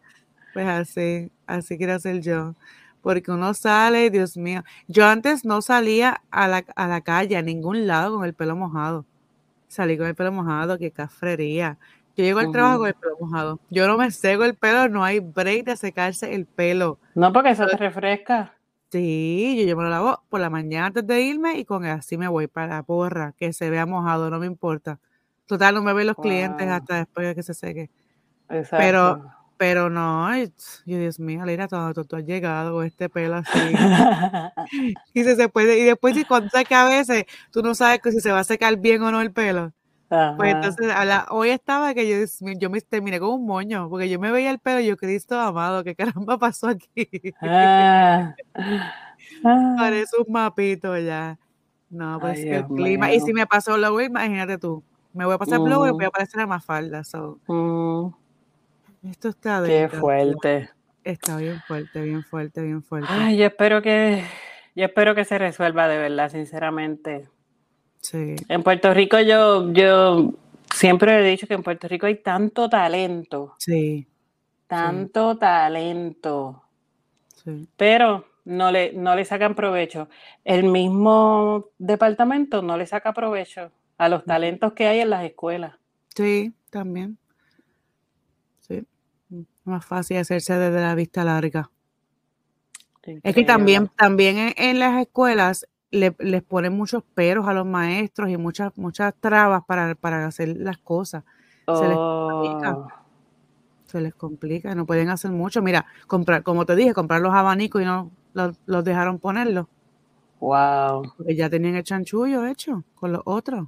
Pues 0.53 0.67
así, 0.67 1.31
así 1.47 1.77
quiero 1.77 1.93
hacer 1.93 2.21
yo. 2.21 2.53
Porque 3.01 3.31
uno 3.31 3.53
sale, 3.53 4.09
Dios 4.09 4.37
mío. 4.37 4.63
Yo 4.87 5.05
antes 5.07 5.45
no 5.45 5.61
salía 5.61 6.21
a 6.29 6.47
la, 6.47 6.65
a 6.75 6.87
la 6.87 7.01
calle, 7.01 7.37
a 7.37 7.41
ningún 7.41 7.87
lado 7.87 8.17
con 8.17 8.25
el 8.25 8.33
pelo 8.33 8.55
mojado. 8.55 9.05
Salí 9.67 9.97
con 9.97 10.07
el 10.07 10.15
pelo 10.15 10.31
mojado, 10.31 10.77
qué 10.77 10.91
cafrería. 10.91 11.77
Yo 12.17 12.23
llego 12.23 12.39
al 12.39 12.51
trabajo 12.51 12.79
con 12.79 12.87
el 12.87 12.95
pelo 12.95 13.15
mojado. 13.19 13.59
Yo 13.69 13.87
no 13.87 13.95
me 13.95 14.09
seco 14.09 14.43
el 14.43 14.55
pelo, 14.55 14.89
no 14.89 15.03
hay 15.03 15.19
break 15.19 15.65
de 15.65 15.77
secarse 15.77 16.33
el 16.33 16.47
pelo. 16.47 16.97
No, 17.13 17.31
porque 17.31 17.51
eso 17.51 17.67
te 17.67 17.77
refresca. 17.77 18.53
Sí, 18.91 19.63
yo, 19.67 19.77
me 19.77 19.83
lo 19.83 19.89
lavo 19.89 20.23
por 20.27 20.39
la 20.39 20.49
mañana 20.49 20.87
antes 20.87 21.05
de 21.05 21.21
irme 21.21 21.59
y 21.59 21.65
con 21.65 21.85
así 21.85 22.17
me 22.17 22.27
voy 22.27 22.47
para 22.47 22.77
la 22.77 22.83
porra, 22.83 23.33
que 23.37 23.53
se 23.53 23.69
vea 23.69 23.85
mojado, 23.85 24.31
no 24.31 24.39
me 24.39 24.47
importa. 24.47 24.99
Total, 25.45 25.75
no 25.75 25.83
me 25.83 25.93
ven 25.93 26.07
los 26.07 26.15
clientes 26.15 26.67
hasta 26.67 26.97
después 26.97 27.27
de 27.27 27.35
que 27.35 27.43
se 27.43 27.53
seque. 27.53 27.91
Exacto. 28.49 28.77
Pero, 28.77 29.31
pero 29.57 29.89
no, 29.91 30.35
yo 30.35 30.49
Dios 30.97 31.19
mío, 31.19 31.45
Leira, 31.45 31.67
todo, 31.67 31.93
todo, 31.93 32.05
todo, 32.05 32.19
has 32.19 32.25
llegado 32.25 32.73
con 32.73 32.85
este 32.85 33.09
pelo 33.09 33.35
así. 33.35 33.59
y 35.13 35.23
se, 35.23 35.49
puede, 35.49 35.77
y 35.77 35.83
después 35.83 36.15
si 36.15 36.25
cuando 36.25 36.49
que 36.67 36.73
a 36.73 36.85
veces 36.85 37.25
tú 37.51 37.61
no 37.61 37.75
sabes 37.75 37.99
que 38.01 38.11
si 38.11 38.21
se 38.21 38.31
va 38.31 38.39
a 38.39 38.43
secar 38.43 38.75
bien 38.77 39.03
o 39.03 39.11
no 39.11 39.21
el 39.21 39.31
pelo. 39.31 39.71
Pues 40.09 40.55
entonces, 40.55 40.93
hoy 41.29 41.49
estaba 41.49 41.93
que 41.93 42.07
yo, 42.07 42.25
yo 42.57 42.69
me 42.69 42.79
terminé 42.81 43.19
con 43.19 43.29
un 43.29 43.45
moño, 43.45 43.89
porque 43.89 44.09
yo 44.09 44.19
me 44.19 44.31
veía 44.31 44.51
el 44.51 44.59
pelo 44.59 44.79
y 44.79 44.87
yo, 44.87 44.95
Cristo 44.95 45.39
amado, 45.39 45.83
¿qué 45.83 45.95
caramba 45.95 46.37
pasó 46.37 46.67
aquí? 46.67 47.09
Ah, 47.41 48.33
Parece 49.77 50.15
un 50.25 50.31
mapito 50.31 50.97
ya. 50.97 51.37
No, 51.89 52.19
pues 52.19 52.39
el 52.39 52.65
clima. 52.65 53.13
Y 53.13 53.19
si 53.19 53.33
me 53.33 53.45
pasó 53.45 53.77
luego, 53.77 54.01
imagínate 54.01 54.57
tú. 54.57 54.83
Me 55.13 55.25
voy 55.25 55.35
a 55.35 55.37
pasar 55.37 55.59
luego 55.59 55.87
y 55.87 55.91
voy 55.91 56.03
a 56.03 56.07
mm. 56.07 56.09
aparecer 56.09 56.41
a 56.41 56.47
más 56.47 56.63
falda. 56.63 57.01
Mm. 57.47 58.07
Esto 59.09 59.29
está 59.29 59.61
de. 59.61 59.69
Qué 59.69 59.97
fuerte. 59.97 60.69
Está 61.03 61.37
bien 61.37 61.61
fuerte, 61.65 62.01
bien 62.01 62.23
fuerte, 62.23 62.61
bien 62.61 62.83
fuerte. 62.83 63.07
Ay, 63.09 63.37
yo 63.37 63.45
espero 63.45 63.81
que, 63.81 64.25
yo 64.75 64.85
espero 64.85 65.15
que 65.15 65.23
se 65.23 65.37
resuelva 65.37 65.87
de 65.87 65.97
verdad, 65.97 66.29
sinceramente. 66.29 67.29
En 68.13 68.63
Puerto 68.63 68.93
Rico 68.93 69.19
yo, 69.19 69.71
yo 69.73 70.33
siempre 70.73 71.19
he 71.19 71.29
dicho 71.29 71.47
que 71.47 71.53
en 71.53 71.63
Puerto 71.63 71.87
Rico 71.87 72.05
hay 72.05 72.15
tanto 72.15 72.69
talento. 72.69 73.55
Sí. 73.57 74.07
Tanto 74.67 75.37
talento. 75.37 76.63
Pero 77.77 78.25
no 78.45 78.71
le, 78.71 78.93
no 78.93 79.15
le 79.15 79.25
sacan 79.25 79.55
provecho. 79.55 80.09
El 80.43 80.65
mismo 80.65 81.69
departamento 81.77 82.61
no 82.61 82.77
le 82.77 82.85
saca 82.85 83.13
provecho 83.13 83.71
a 83.97 84.09
los 84.09 84.25
talentos 84.25 84.73
que 84.73 84.87
hay 84.87 84.99
en 84.99 85.09
las 85.09 85.23
escuelas. 85.23 85.75
Sí, 86.15 86.53
también. 86.69 87.17
Sí. 88.59 88.85
Más 89.63 89.85
fácil 89.85 90.17
hacerse 90.17 90.57
desde 90.57 90.81
la 90.81 90.95
vista 90.95 91.23
larga. 91.23 91.69
Es 93.23 93.35
que 93.35 93.43
también, 93.43 93.87
también 93.95 94.53
en 94.57 94.79
las 94.79 95.01
escuelas 95.01 95.65
les 95.91 96.43
ponen 96.43 96.73
muchos 96.73 97.03
peros 97.13 97.47
a 97.47 97.53
los 97.53 97.65
maestros 97.65 98.29
y 98.29 98.37
muchas, 98.37 98.77
muchas 98.77 99.13
trabas 99.19 99.63
para, 99.65 100.25
hacer 100.25 100.55
las 100.57 100.77
cosas. 100.77 101.23
Se 101.65 101.87
les 101.87 101.97
complica. 101.97 102.77
Oh. 102.77 102.87
Se 103.85 104.01
les 104.01 104.13
complica, 104.13 104.75
no 104.75 104.85
pueden 104.85 105.09
hacer 105.09 105.31
mucho. 105.31 105.61
Mira, 105.61 105.85
comprar, 106.07 106.43
como 106.43 106.65
te 106.65 106.75
dije, 106.75 106.93
comprar 106.93 107.21
los 107.21 107.33
abanicos 107.33 107.81
y 107.81 107.85
no 107.85 108.11
los, 108.33 108.83
dejaron 108.83 109.19
ponerlos. 109.19 109.67
Wow. 110.39 111.13
Porque 111.17 111.35
ya 111.35 111.49
tenían 111.49 111.75
el 111.75 111.83
chanchullo 111.83 112.45
hecho 112.45 112.83
con 112.95 113.13
los 113.13 113.21
otros. 113.25 113.67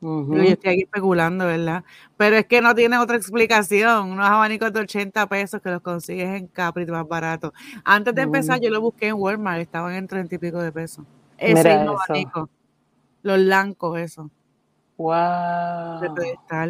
Yo 0.00 0.34
estoy 0.42 0.70
aquí 0.70 0.82
especulando, 0.82 1.46
¿verdad? 1.46 1.82
Pero 2.16 2.36
es 2.36 2.46
que 2.46 2.60
no 2.60 2.74
tiene 2.74 2.98
otra 2.98 3.16
explicación. 3.16 4.12
Unos 4.12 4.26
abanicos 4.26 4.72
de 4.72 4.80
80 4.80 5.26
pesos 5.26 5.60
que 5.60 5.70
los 5.70 5.80
consigues 5.80 6.28
en 6.28 6.46
Capri 6.46 6.86
más 6.86 7.08
barato. 7.08 7.52
Antes 7.84 8.14
de 8.14 8.22
empezar, 8.22 8.60
yo 8.60 8.70
lo 8.70 8.80
busqué 8.80 9.08
en 9.08 9.14
Walmart, 9.14 9.60
estaban 9.60 9.94
en 9.94 10.06
30 10.06 10.34
y 10.34 10.38
pico 10.38 10.62
de 10.62 10.70
pesos. 10.70 11.04
Ese 11.38 11.74
eso. 11.74 12.48
Los 13.22 13.38
blancos, 13.38 13.98
eso. 13.98 14.30
Wow. 14.98 16.00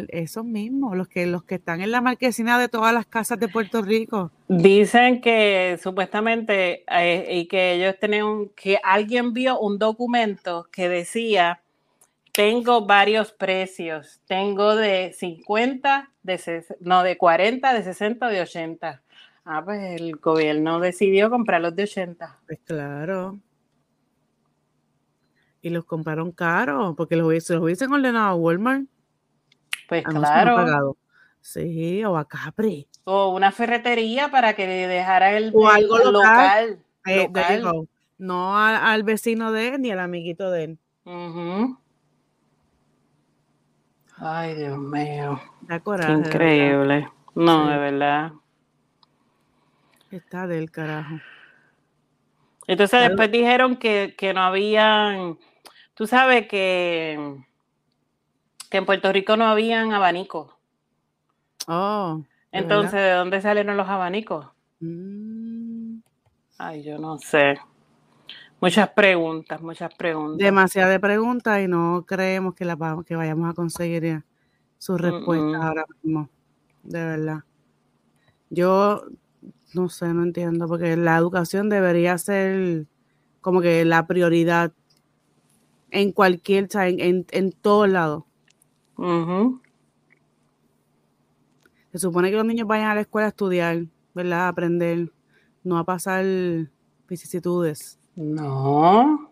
esos 0.09 0.43
mismos, 0.43 0.97
los 0.97 1.07
que, 1.07 1.25
los 1.27 1.43
que 1.43 1.55
están 1.55 1.79
en 1.79 1.91
la 1.91 2.01
marquesina 2.01 2.59
de 2.59 2.67
todas 2.67 2.93
las 2.93 3.05
casas 3.05 3.39
de 3.39 3.47
Puerto 3.47 3.81
Rico. 3.81 4.31
Dicen 4.49 5.21
que 5.21 5.79
supuestamente 5.81 6.83
eh, 6.91 7.27
y 7.31 7.47
que 7.47 7.73
ellos 7.73 7.95
tenían 7.99 8.49
que 8.49 8.79
alguien 8.83 9.31
vio 9.31 9.57
un 9.59 9.79
documento 9.79 10.67
que 10.71 10.89
decía 10.89 11.61
tengo 12.33 12.85
varios 12.85 13.31
precios, 13.31 14.21
tengo 14.27 14.75
de 14.75 15.13
50, 15.13 16.11
de 16.21 16.65
no 16.81 17.03
de 17.03 17.17
40, 17.17 17.73
de 17.73 17.83
60, 17.83 18.27
de 18.27 18.41
80. 18.41 19.01
Ah, 19.45 19.61
pues 19.63 20.01
el 20.01 20.17
gobierno 20.17 20.79
decidió 20.79 21.29
comprar 21.29 21.61
los 21.61 21.75
de 21.75 21.83
80. 21.83 22.39
Pues 22.45 22.59
claro 22.65 23.39
y 25.67 25.69
los 25.69 25.85
compraron 25.85 26.31
caros, 26.31 26.95
porque 26.95 27.15
los, 27.15 27.43
se 27.43 27.53
los 27.53 27.63
hubiesen 27.63 27.91
ordenado 27.91 28.29
a 28.29 28.35
Walmart. 28.35 28.85
Pues 29.87 30.03
claro. 30.03 30.97
Sí, 31.41 32.03
o 32.03 32.17
a 32.17 32.25
Capri. 32.25 32.87
O 33.05 33.29
una 33.33 33.51
ferretería 33.51 34.29
para 34.29 34.53
que 34.53 34.67
dejara 34.67 35.37
el, 35.37 35.51
o 35.53 35.69
algo 35.69 35.97
local. 35.99 36.79
Eh, 37.05 37.29
no 38.17 38.57
al 38.57 39.03
vecino 39.03 39.51
de 39.51 39.69
él 39.69 39.81
ni 39.81 39.91
al 39.91 39.99
amiguito 39.99 40.51
de 40.51 40.63
él. 40.63 40.79
Ay, 44.17 44.55
Dios 44.55 44.77
mío. 44.77 45.39
increíble. 46.09 47.07
No, 47.35 47.69
de 47.69 47.77
verdad. 47.77 48.31
Está 50.11 50.47
del 50.47 50.71
carajo. 50.71 51.15
Entonces 52.67 53.07
después 53.07 53.31
dijeron 53.31 53.77
que, 53.77 54.15
que 54.17 54.33
no 54.33 54.41
habían 54.41 55.37
Tú 55.97 56.05
sabes 56.05 56.47
que, 56.47 57.43
que 58.69 58.77
en 58.77 58.85
Puerto 58.85 59.11
Rico 59.11 59.35
no 59.35 59.45
habían 59.45 59.93
abanicos. 59.93 60.53
Oh. 61.67 62.21
Entonces, 62.51 62.93
¿de 62.93 63.13
dónde 63.13 63.41
salieron 63.41 63.75
los 63.77 63.89
abanicos? 63.89 64.45
Mm. 64.79 65.97
Ay, 66.59 66.83
yo 66.83 66.99
no 66.99 67.17
sé. 67.17 67.55
Muchas 68.61 68.89
preguntas, 68.89 69.59
muchas 69.59 69.91
preguntas. 69.95 70.37
Demasiadas 70.37 70.99
preguntas 70.99 71.61
y 71.61 71.67
no 71.67 72.05
creemos 72.07 72.53
que, 72.53 72.65
la, 72.65 72.77
que 73.03 73.15
vayamos 73.15 73.49
a 73.49 73.53
conseguir 73.53 74.23
su 74.77 74.99
respuesta 74.99 75.67
ahora 75.67 75.85
mismo. 76.03 76.29
De 76.83 77.03
verdad. 77.03 77.39
Yo 78.51 79.01
no 79.73 79.89
sé, 79.89 80.13
no 80.13 80.21
entiendo, 80.21 80.67
porque 80.67 80.95
la 80.95 81.17
educación 81.17 81.69
debería 81.69 82.19
ser 82.19 82.85
como 83.41 83.61
que 83.61 83.83
la 83.83 84.05
prioridad 84.05 84.73
en 85.91 86.11
cualquier, 86.11 86.67
en, 86.73 86.99
en, 86.99 87.25
en 87.31 87.51
todos 87.51 87.89
lados. 87.89 88.23
Se 91.91 91.99
supone 91.99 92.29
que 92.29 92.35
los 92.35 92.45
niños 92.45 92.67
vayan 92.67 92.89
a 92.89 92.95
la 92.95 93.01
escuela 93.01 93.27
a 93.27 93.29
estudiar, 93.29 93.85
¿verdad? 94.13 94.41
A 94.41 94.47
aprender, 94.49 95.11
no 95.63 95.77
a 95.77 95.83
pasar 95.83 96.25
vicisitudes. 97.07 97.99
No. 98.15 99.31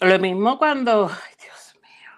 Lo 0.00 0.18
mismo 0.18 0.58
cuando, 0.58 1.08
ay, 1.08 1.34
Dios 1.42 1.74
mío. 1.82 2.10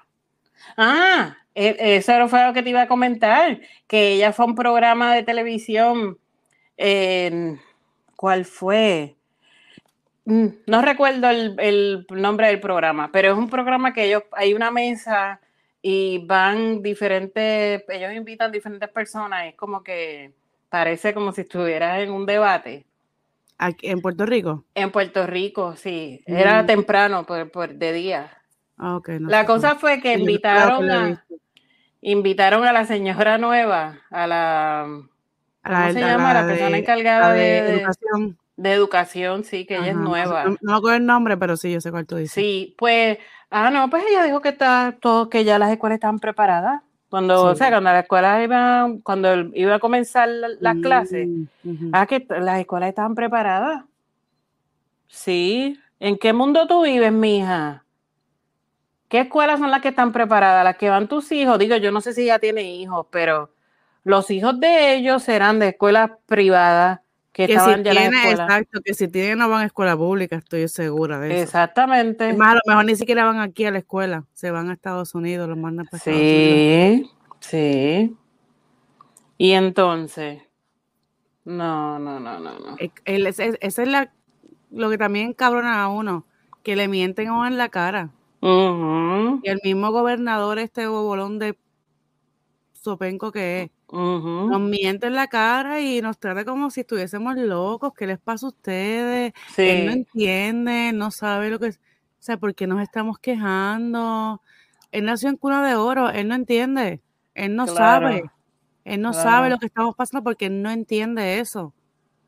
Ah, 0.76 1.36
e- 1.54 1.96
eso 1.96 2.28
fue 2.28 2.46
lo 2.46 2.52
que 2.52 2.62
te 2.62 2.70
iba 2.70 2.82
a 2.82 2.88
comentar, 2.88 3.60
que 3.86 4.12
ella 4.14 4.32
fue 4.32 4.44
a 4.44 4.48
un 4.48 4.54
programa 4.54 5.14
de 5.14 5.22
televisión, 5.22 6.18
en- 6.76 7.60
¿cuál 8.16 8.44
fue? 8.44 9.16
No 10.66 10.82
recuerdo 10.82 11.28
el, 11.28 11.56
el 11.58 12.06
nombre 12.10 12.46
del 12.46 12.60
programa, 12.60 13.10
pero 13.12 13.32
es 13.32 13.38
un 13.38 13.50
programa 13.50 13.92
que 13.92 14.04
ellos, 14.04 14.22
hay 14.32 14.54
una 14.54 14.70
mesa 14.70 15.40
y 15.82 16.24
van 16.26 16.82
diferentes, 16.82 17.82
ellos 17.88 18.12
invitan 18.14 18.52
diferentes 18.52 18.88
personas, 18.90 19.46
es 19.46 19.54
como 19.56 19.82
que 19.82 20.32
parece 20.68 21.12
como 21.14 21.32
si 21.32 21.40
estuvieras 21.40 21.98
en 22.00 22.12
un 22.12 22.26
debate. 22.26 22.84
Aquí, 23.58 23.88
en 23.88 24.00
Puerto 24.00 24.24
Rico. 24.24 24.64
En 24.74 24.90
Puerto 24.92 25.26
Rico, 25.26 25.74
sí, 25.76 26.22
era 26.26 26.62
Mm. 26.62 26.66
temprano, 26.66 27.26
por, 27.26 27.50
por- 27.50 27.74
de 27.74 27.92
día. 27.92 28.30
Ah, 28.78 28.96
ok, 28.96 29.08
no 29.20 29.28
La 29.28 29.44
cosa 29.44 29.74
fue 29.74 30.00
que 30.00 30.14
Sí, 30.14 30.20
invitaron 30.20 30.90
a, 30.90 31.24
invitaron 32.00 32.64
a 32.64 32.72
la 32.72 32.86
señora 32.86 33.36
nueva, 33.36 33.98
a 34.10 34.26
la, 34.26 34.80
A 34.82 34.86
¿cómo 35.68 35.92
se 35.92 36.04
a 36.04 36.06
llama? 36.08 36.32
La 36.34 36.42
de- 36.46 36.52
persona 36.52 36.70
la 36.70 36.78
encargada 36.78 37.32
de, 37.34 37.40
de- 37.40 37.74
educación. 37.80 38.38
De 38.62 38.72
educación, 38.72 39.44
sí, 39.44 39.64
que 39.64 39.76
ella 39.76 39.86
es 39.88 39.96
no 39.96 40.02
nueva. 40.10 40.44
No, 40.44 40.56
no 40.60 40.76
acuerdo 40.76 40.96
el 40.98 41.06
nombre, 41.06 41.36
pero 41.36 41.56
sí, 41.56 41.72
yo 41.72 41.80
sé 41.80 41.90
cuál 41.90 42.06
tú 42.06 42.16
dices. 42.16 42.32
Sí, 42.34 42.74
pues, 42.76 43.18
ah, 43.50 43.70
no, 43.70 43.88
pues 43.88 44.04
ella 44.08 44.22
dijo 44.24 44.40
que 44.42 44.50
está 44.50 44.96
todo, 45.00 45.30
que 45.30 45.44
ya 45.44 45.58
las 45.58 45.70
escuelas 45.70 45.96
estaban 45.96 46.18
preparadas. 46.18 46.82
Cuando, 47.08 47.42
o 47.46 47.54
sea, 47.56 47.70
cuando 47.70 47.90
la 47.90 48.00
escuela 48.00 48.42
iba, 48.44 48.88
cuando 49.02 49.34
iba 49.54 49.74
a 49.74 49.78
comenzar 49.78 50.28
la- 50.28 50.48
las 50.60 50.76
clases, 50.76 51.26
Mm, 51.26 51.44
ujú. 51.64 51.90
ah, 51.92 52.06
que 52.06 52.24
las 52.28 52.60
escuelas 52.60 52.90
estaban 52.90 53.14
preparadas. 53.14 53.84
Sí. 55.08 55.78
¿En 55.98 56.16
qué 56.18 56.32
mundo 56.32 56.66
tú 56.66 56.82
vives, 56.82 57.12
mija? 57.12 57.84
¿Qué 59.08 59.20
escuelas 59.20 59.58
son 59.58 59.70
las 59.70 59.80
que 59.82 59.88
están 59.88 60.12
preparadas? 60.12 60.64
Las 60.64 60.76
que 60.76 60.88
van 60.88 61.08
tus 61.08 61.32
hijos. 61.32 61.58
Digo, 61.58 61.76
yo 61.76 61.90
no 61.90 62.00
sé 62.00 62.12
si 62.12 62.26
ya 62.26 62.38
tiene 62.38 62.62
hijos, 62.74 63.06
pero 63.10 63.50
los 64.04 64.30
hijos 64.30 64.60
de 64.60 64.94
ellos 64.94 65.22
serán 65.24 65.58
de 65.58 65.68
escuelas 65.68 66.10
privadas 66.26 67.00
que, 67.32 67.46
Que 67.46 67.58
si 67.58 67.58
ya 67.58 67.76
las 67.76 67.82
tiene, 67.82 68.30
exacto, 68.30 68.80
que 68.84 68.92
si 68.92 69.06
tienen 69.08 69.38
no 69.38 69.48
van 69.48 69.62
a 69.62 69.66
escuela 69.66 69.96
pública, 69.96 70.36
estoy 70.36 70.66
segura 70.68 71.20
de 71.20 71.34
eso. 71.34 71.42
Exactamente. 71.42 72.30
Es 72.30 72.36
más, 72.36 72.52
a 72.52 72.54
lo 72.54 72.60
mejor 72.66 72.84
ni 72.84 72.96
siquiera 72.96 73.24
van 73.24 73.38
aquí 73.38 73.64
a 73.66 73.70
la 73.70 73.78
escuela, 73.78 74.24
se 74.32 74.50
van 74.50 74.68
a 74.68 74.72
Estados 74.72 75.14
Unidos, 75.14 75.48
los 75.48 75.56
mandan 75.56 75.86
para 75.86 75.98
Estados 75.98 76.20
Unidos. 76.20 77.10
Sí, 77.40 78.08
sí. 78.08 78.16
Y 79.38 79.52
entonces, 79.52 80.42
no, 81.44 81.98
no, 81.98 82.20
no, 82.20 82.40
no, 82.40 82.58
no. 82.58 82.76
Ese 83.04 83.56
es 83.60 83.78
la, 83.78 84.12
lo 84.70 84.90
que 84.90 84.98
también 84.98 85.32
cabrona 85.32 85.82
a 85.82 85.88
uno, 85.88 86.26
que 86.62 86.76
le 86.76 86.88
mienten 86.88 87.28
a 87.28 87.32
uno 87.32 87.46
en 87.46 87.56
la 87.56 87.68
cara. 87.68 88.10
Y 88.42 89.48
el 89.48 89.60
mismo 89.62 89.92
gobernador, 89.92 90.58
este 90.58 90.86
bobolón 90.86 91.38
de 91.38 91.56
sopenco 92.72 93.32
que 93.32 93.62
es, 93.62 93.70
nos 93.92 94.60
miente 94.60 95.06
en 95.06 95.14
la 95.14 95.26
cara 95.26 95.80
y 95.80 96.00
nos 96.00 96.18
trata 96.18 96.44
como 96.44 96.70
si 96.70 96.80
estuviésemos 96.80 97.36
locos. 97.36 97.92
¿Qué 97.96 98.06
les 98.06 98.18
pasa 98.18 98.46
a 98.46 98.50
ustedes? 98.50 99.32
Él 99.56 99.86
no 99.86 99.92
entiende, 99.92 100.92
no 100.92 101.10
sabe 101.10 101.50
lo 101.50 101.58
que 101.58 101.68
es. 101.68 101.76
O 101.78 102.22
sea, 102.22 102.36
¿por 102.36 102.54
qué 102.54 102.66
nos 102.66 102.82
estamos 102.82 103.18
quejando? 103.18 104.42
Él 104.92 105.04
nació 105.04 105.28
en 105.28 105.36
cuna 105.36 105.66
de 105.66 105.74
oro, 105.74 106.10
él 106.10 106.28
no 106.28 106.34
entiende, 106.34 107.00
él 107.34 107.56
no 107.56 107.66
sabe, 107.66 108.24
él 108.84 109.00
no 109.00 109.12
sabe 109.12 109.48
lo 109.48 109.58
que 109.58 109.66
estamos 109.66 109.94
pasando 109.94 110.24
porque 110.24 110.46
él 110.46 110.62
no 110.62 110.70
entiende 110.70 111.38
eso. 111.38 111.72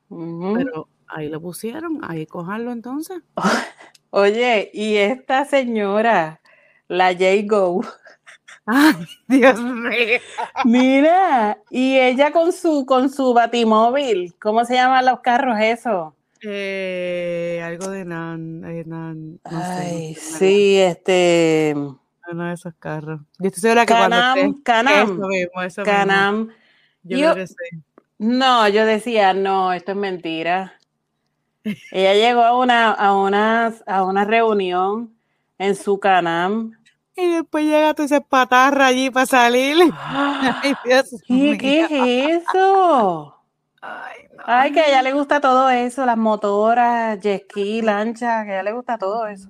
Pero 0.08 0.88
ahí 1.08 1.28
lo 1.28 1.40
pusieron, 1.40 2.00
ahí 2.02 2.26
cojanlo 2.26 2.72
entonces. 2.72 3.22
Oye, 4.10 4.70
y 4.72 4.96
esta 4.96 5.44
señora, 5.44 6.40
la 6.88 7.12
J. 7.12 7.46
Ay, 8.66 8.94
Dios 9.28 9.60
mío. 9.60 10.20
mira, 10.64 11.58
y 11.70 11.98
ella 11.98 12.30
con 12.32 12.52
su 12.52 12.86
con 12.86 13.10
su 13.10 13.34
batimóvil, 13.34 14.34
¿cómo 14.40 14.64
se 14.64 14.74
llaman 14.74 15.04
los 15.06 15.20
carros 15.20 15.58
eso? 15.60 16.14
Eh, 16.44 17.60
algo 17.64 17.88
de 17.88 18.04
nan, 18.04 18.64
eh, 18.64 18.84
nan, 18.86 19.34
no 19.34 19.40
Ay, 19.44 20.14
sé, 20.14 20.20
sí, 20.38 20.78
este, 20.78 21.74
uno 22.30 22.44
de 22.46 22.54
esos 22.54 22.74
carros. 22.78 23.20
Yo 23.38 23.46
estoy 23.48 23.60
segura 23.60 23.86
que 23.86 23.94
cuando 23.94 24.16
Canam, 24.16 24.38
eso 24.38 24.62
Canam, 24.64 25.18
mismo, 25.28 25.62
eso 25.62 25.80
mismo. 25.82 25.84
Canam. 25.84 26.48
Yo 27.04 27.18
Yo, 27.18 27.44
no, 28.18 28.68
yo 28.68 28.86
decía, 28.86 29.34
no, 29.34 29.72
esto 29.72 29.92
es 29.92 29.98
mentira. 29.98 30.74
Ella 31.90 32.14
llegó 32.14 32.42
a 32.42 32.58
una, 32.58 32.90
a 32.92 33.14
una, 33.14 33.72
a 33.86 34.04
una 34.04 34.24
reunión 34.24 35.16
en 35.58 35.74
su 35.76 35.98
Canam. 36.00 36.72
Y 37.16 37.26
después 37.30 37.64
llega 37.64 37.94
toda 37.94 38.06
esa 38.06 38.20
patarra 38.20 38.86
allí 38.86 39.10
para 39.10 39.26
salir. 39.26 39.76
Ay, 40.00 40.74
Dios 40.84 41.10
¿Qué, 41.26 41.58
qué 41.58 41.84
es 41.84 42.42
eso? 42.42 43.36
Ay, 43.80 44.22
no. 44.36 44.42
Ay, 44.46 44.72
que 44.72 44.80
a 44.80 44.88
ella 44.88 45.02
le 45.02 45.12
gusta 45.12 45.40
todo 45.40 45.68
eso, 45.70 46.06
las 46.06 46.16
motoras, 46.16 47.20
jet 47.20 47.44
ski, 47.44 47.82
lancha, 47.82 48.44
que 48.44 48.52
a 48.52 48.54
ella 48.54 48.62
le 48.62 48.72
gusta 48.72 48.98
todo 48.98 49.26
eso. 49.26 49.48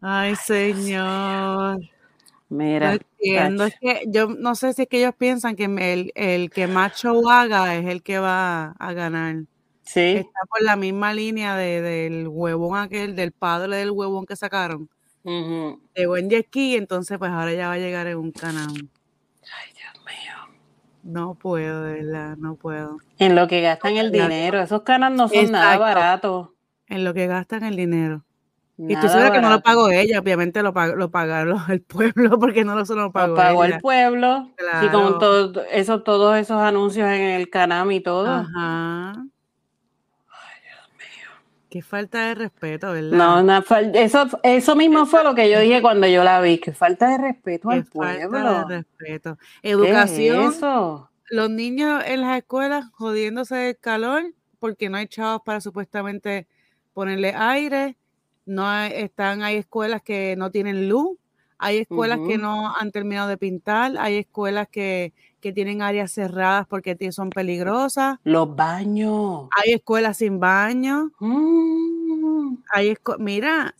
Ay, 0.00 0.34
señor. 0.36 1.78
No 1.78 1.88
Mira, 2.48 2.94
entiendo. 2.94 3.64
Es 3.64 3.74
que 3.80 4.04
yo 4.08 4.28
no 4.28 4.54
sé 4.54 4.72
si 4.74 4.82
es 4.82 4.88
que 4.88 4.98
ellos 4.98 5.14
piensan 5.16 5.56
que 5.56 5.64
el, 5.64 6.12
el 6.14 6.50
que 6.50 6.66
más 6.66 6.94
show 6.96 7.28
haga 7.30 7.76
es 7.76 7.86
el 7.86 8.02
que 8.02 8.18
va 8.18 8.72
a 8.78 8.92
ganar. 8.92 9.44
Sí, 9.82 10.00
Está 10.00 10.40
por 10.48 10.62
la 10.62 10.76
misma 10.76 11.14
línea 11.14 11.56
de, 11.56 11.80
del 11.80 12.28
huevón 12.28 12.78
aquel, 12.78 13.16
del 13.16 13.32
padre 13.32 13.76
del 13.76 13.90
huevón 13.90 14.26
que 14.26 14.36
sacaron. 14.36 14.88
Ujú. 15.24 15.80
Llegó 15.94 16.16
en 16.16 16.30
jet 16.30 16.46
ski, 16.46 16.76
entonces 16.76 17.18
pues 17.18 17.30
ahora 17.30 17.52
ya 17.52 17.68
va 17.68 17.74
a 17.74 17.78
llegar 17.78 18.06
en 18.06 18.18
un 18.18 18.32
canal. 18.32 18.68
Ay, 18.68 19.72
Dios 19.74 20.04
mío. 20.04 20.56
No 21.02 21.34
puedo, 21.34 21.84
de 21.84 22.02
verdad, 22.02 22.36
no 22.36 22.54
puedo. 22.56 22.98
En 23.18 23.34
lo 23.34 23.48
que 23.48 23.60
gastan 23.60 23.96
el 23.96 24.10
dinero, 24.12 24.60
esos 24.60 24.82
canas 24.82 25.12
no 25.12 25.28
son 25.28 25.50
nada 25.50 25.78
baratos. 25.78 26.50
En 26.88 27.04
lo 27.04 27.14
que 27.14 27.26
gastan 27.26 27.64
el 27.64 27.76
dinero. 27.76 28.24
Y 28.78 28.94
Nada 28.94 28.94
estoy 29.06 29.10
segura 29.10 29.32
que 29.32 29.36
no 29.40 29.48
lo 29.48 29.48
barato. 29.56 29.62
pagó 29.64 29.90
ella, 29.90 30.18
obviamente 30.18 30.62
lo, 30.62 30.72
pagó, 30.72 30.96
lo 30.96 31.10
pagaron 31.10 31.60
el 31.70 31.82
pueblo, 31.82 32.38
porque 32.40 32.64
no 32.64 32.74
lo 32.74 32.84
solo 32.86 33.02
lo 33.02 33.06
Lo 33.08 33.12
pagó 33.12 33.34
pagó 33.34 33.64
el 33.64 33.78
pueblo, 33.78 34.50
Claro. 34.56 34.90
con 34.92 35.18
todo 35.18 35.62
eso, 35.70 36.02
todos 36.02 36.36
esos 36.38 36.56
anuncios 36.60 37.06
en 37.08 37.20
el 37.22 37.48
Canam 37.50 37.90
y 37.92 38.00
todo. 38.00 38.28
Ajá. 38.28 39.24
Qué 41.72 41.80
falta 41.82 42.26
de 42.28 42.34
respeto, 42.34 42.92
¿verdad? 42.92 43.16
No, 43.16 43.40
una 43.40 43.62
fal- 43.62 43.92
eso, 43.96 44.26
eso 44.42 44.76
mismo 44.76 45.06
fue 45.06 45.24
lo 45.24 45.34
que 45.34 45.50
yo 45.50 45.58
dije 45.60 45.80
cuando 45.80 46.06
yo 46.06 46.22
la 46.22 46.40
vi, 46.42 46.58
que 46.58 46.72
falta 46.72 47.08
de 47.08 47.16
respeto 47.18 47.70
al 47.70 47.84
falta 47.86 48.12
de 48.18 48.28
pueblo. 48.28 48.68
respeto. 48.68 49.38
¿Qué 49.62 49.70
es 49.70 49.74
Educación, 49.74 50.50
eso? 50.50 51.10
los 51.30 51.48
niños 51.48 52.02
en 52.06 52.20
las 52.20 52.36
escuelas 52.36 52.84
jodiéndose 52.92 53.54
del 53.56 53.78
calor 53.78 54.22
porque 54.58 54.90
no 54.90 54.98
hay 54.98 55.06
chavos 55.06 55.40
para 55.46 55.62
supuestamente 55.62 56.46
ponerle 56.92 57.32
aire. 57.34 57.96
No 58.44 58.68
hay- 58.68 58.92
están, 58.96 59.42
hay 59.42 59.56
escuelas 59.56 60.02
que 60.02 60.34
no 60.36 60.50
tienen 60.50 60.90
luz, 60.90 61.16
hay 61.62 61.78
escuelas 61.78 62.18
que 62.26 62.38
no 62.38 62.74
han 62.76 62.90
terminado 62.90 63.28
de 63.28 63.38
pintar, 63.38 63.96
hay 63.98 64.16
escuelas 64.16 64.68
que, 64.68 65.12
que 65.40 65.52
tienen 65.52 65.80
áreas 65.82 66.12
cerradas 66.12 66.66
porque 66.66 66.96
son 67.12 67.30
peligrosas, 67.30 68.18
Los 68.24 68.54
baños. 68.54 69.48
hay 69.56 69.72
escuelas 69.74 70.18
sin 70.18 70.38
baño, 70.40 71.10
Mm. 71.20 72.56
hay 72.72 72.94
mira, 73.18 73.74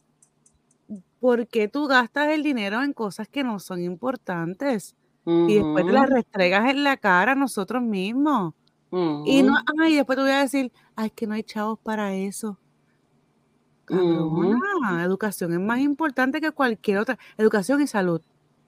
¿por 1.20 1.46
qué 1.46 1.68
tú 1.68 1.86
gastas 1.86 2.28
el 2.28 2.42
dinero 2.42 2.82
en 2.82 2.92
cosas 2.92 3.28
que 3.28 3.44
no 3.44 3.58
son 3.58 3.82
importantes? 3.82 4.94
Y 5.24 5.54
después 5.54 5.86
te 5.86 5.92
las 5.92 6.10
restregas 6.10 6.68
en 6.68 6.82
la 6.82 6.96
cara 6.96 7.32
a 7.32 7.34
nosotros 7.36 7.80
mismos. 7.82 8.54
Y 9.24 9.42
no, 9.42 9.54
ay, 9.80 9.94
después 9.96 10.16
te 10.16 10.22
voy 10.22 10.32
a 10.32 10.40
decir, 10.42 10.72
ay, 10.96 11.06
es 11.06 11.12
que 11.12 11.26
no 11.26 11.34
hay 11.34 11.44
chavos 11.44 11.78
para 11.78 12.12
eso. 12.14 12.58
Cabrona, 13.84 15.02
educación 15.04 15.52
es 15.52 15.60
más 15.60 15.80
importante 15.80 16.40
que 16.40 16.52
cualquier 16.52 16.98
otra. 16.98 17.18
Educación 17.36 17.82
y 17.82 17.86
salud. 17.86 18.20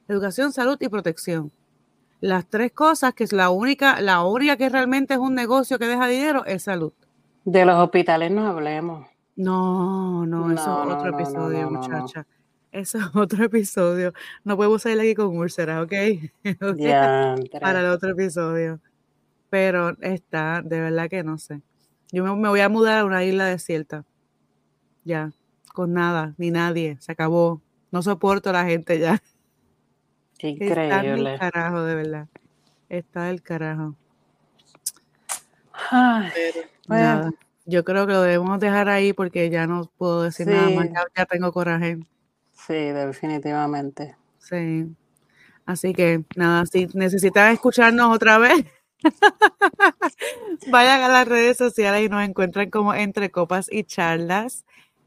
Educación, 0.08 0.52
salud 0.52 0.76
y 0.80 0.88
protección. 0.88 1.52
Las 2.20 2.46
tres 2.46 2.72
cosas 2.72 3.14
que 3.14 3.24
es 3.24 3.32
la 3.32 3.50
única, 3.50 4.00
la 4.00 4.24
única 4.24 4.56
que 4.56 4.68
realmente 4.68 5.14
es 5.14 5.20
un 5.20 5.34
negocio 5.34 5.78
que 5.78 5.86
deja 5.86 6.06
dinero 6.06 6.44
es 6.46 6.62
salud. 6.64 6.92
De 7.44 7.64
los 7.64 7.76
hospitales 7.76 8.30
no 8.30 8.46
hablemos. 8.46 9.06
No, 9.36 10.24
no, 10.26 10.50
eso 10.52 10.84
No, 10.84 10.90
es 10.90 10.96
otro 10.96 11.10
no, 11.10 11.18
episodio, 11.18 11.70
no, 11.70 11.70
muchacha. 11.72 12.26
Eso 12.72 12.98
es 12.98 13.04
otro 13.14 13.44
episodio. 13.44 14.12
No 14.42 14.56
podemos 14.56 14.82
salir 14.82 15.00
aquí 15.00 15.14
con 15.14 15.36
úlceras, 15.36 15.84
¿ok? 15.84 15.92
Para 17.60 17.80
el 17.80 17.86
otro 17.86 18.10
episodio. 18.10 18.80
Pero 19.50 19.96
está, 20.00 20.62
de 20.62 20.80
verdad 20.80 21.08
que 21.08 21.22
no 21.22 21.38
sé. 21.38 21.60
Yo 22.10 22.24
me, 22.24 22.34
me 22.34 22.48
voy 22.48 22.60
a 22.60 22.68
mudar 22.68 23.00
a 23.00 23.04
una 23.04 23.22
isla 23.22 23.46
desierta. 23.46 24.04
Ya, 25.04 25.32
con 25.72 25.92
nada, 25.92 26.34
ni 26.38 26.50
nadie. 26.50 26.96
Se 27.00 27.12
acabó. 27.12 27.60
No 27.90 28.02
soporto 28.02 28.50
a 28.50 28.52
la 28.54 28.64
gente 28.64 28.98
ya. 28.98 29.22
Qué 30.38 30.56
Está 30.60 30.74
del 30.80 30.92
increíble. 31.18 31.38
carajo, 31.38 31.82
de 31.82 31.94
verdad. 31.94 32.28
Está 32.88 33.24
del 33.24 33.42
carajo. 33.42 33.94
Ay, 35.90 36.30
Pero 36.34 36.66
Bueno, 36.88 37.02
nada. 37.04 37.30
yo 37.66 37.84
creo 37.84 38.06
que 38.06 38.12
lo 38.12 38.22
debemos 38.22 38.60
dejar 38.60 38.88
ahí 38.88 39.12
porque 39.12 39.50
ya 39.50 39.66
no 39.66 39.90
puedo 39.96 40.22
decir 40.22 40.46
nada 40.46 40.70
más, 40.70 40.88
ya, 41.16 41.26
tengo 41.26 41.52
coraje. 41.52 41.98
Sí, 42.52 42.74
definitivamente. 42.74 44.16
Sí. 44.38 44.94
Así 45.66 45.92
que 45.94 46.24
nada, 46.36 46.66
si 46.66 46.86
necesitan 46.94 47.52
escucharnos 47.52 48.14
otra 48.14 48.38
vez, 48.38 48.64
vayan 50.70 51.02
a 51.02 51.08
las 51.08 51.26
redes 51.28 51.56
sociales 51.56 52.04
y 52.04 52.08
nos 52.08 52.22
encuentran 52.22 52.70
como 52.70 52.94
Entre 52.94 53.30
Copas 53.30 53.68
y 53.70 53.84
Charlas. 53.84 54.64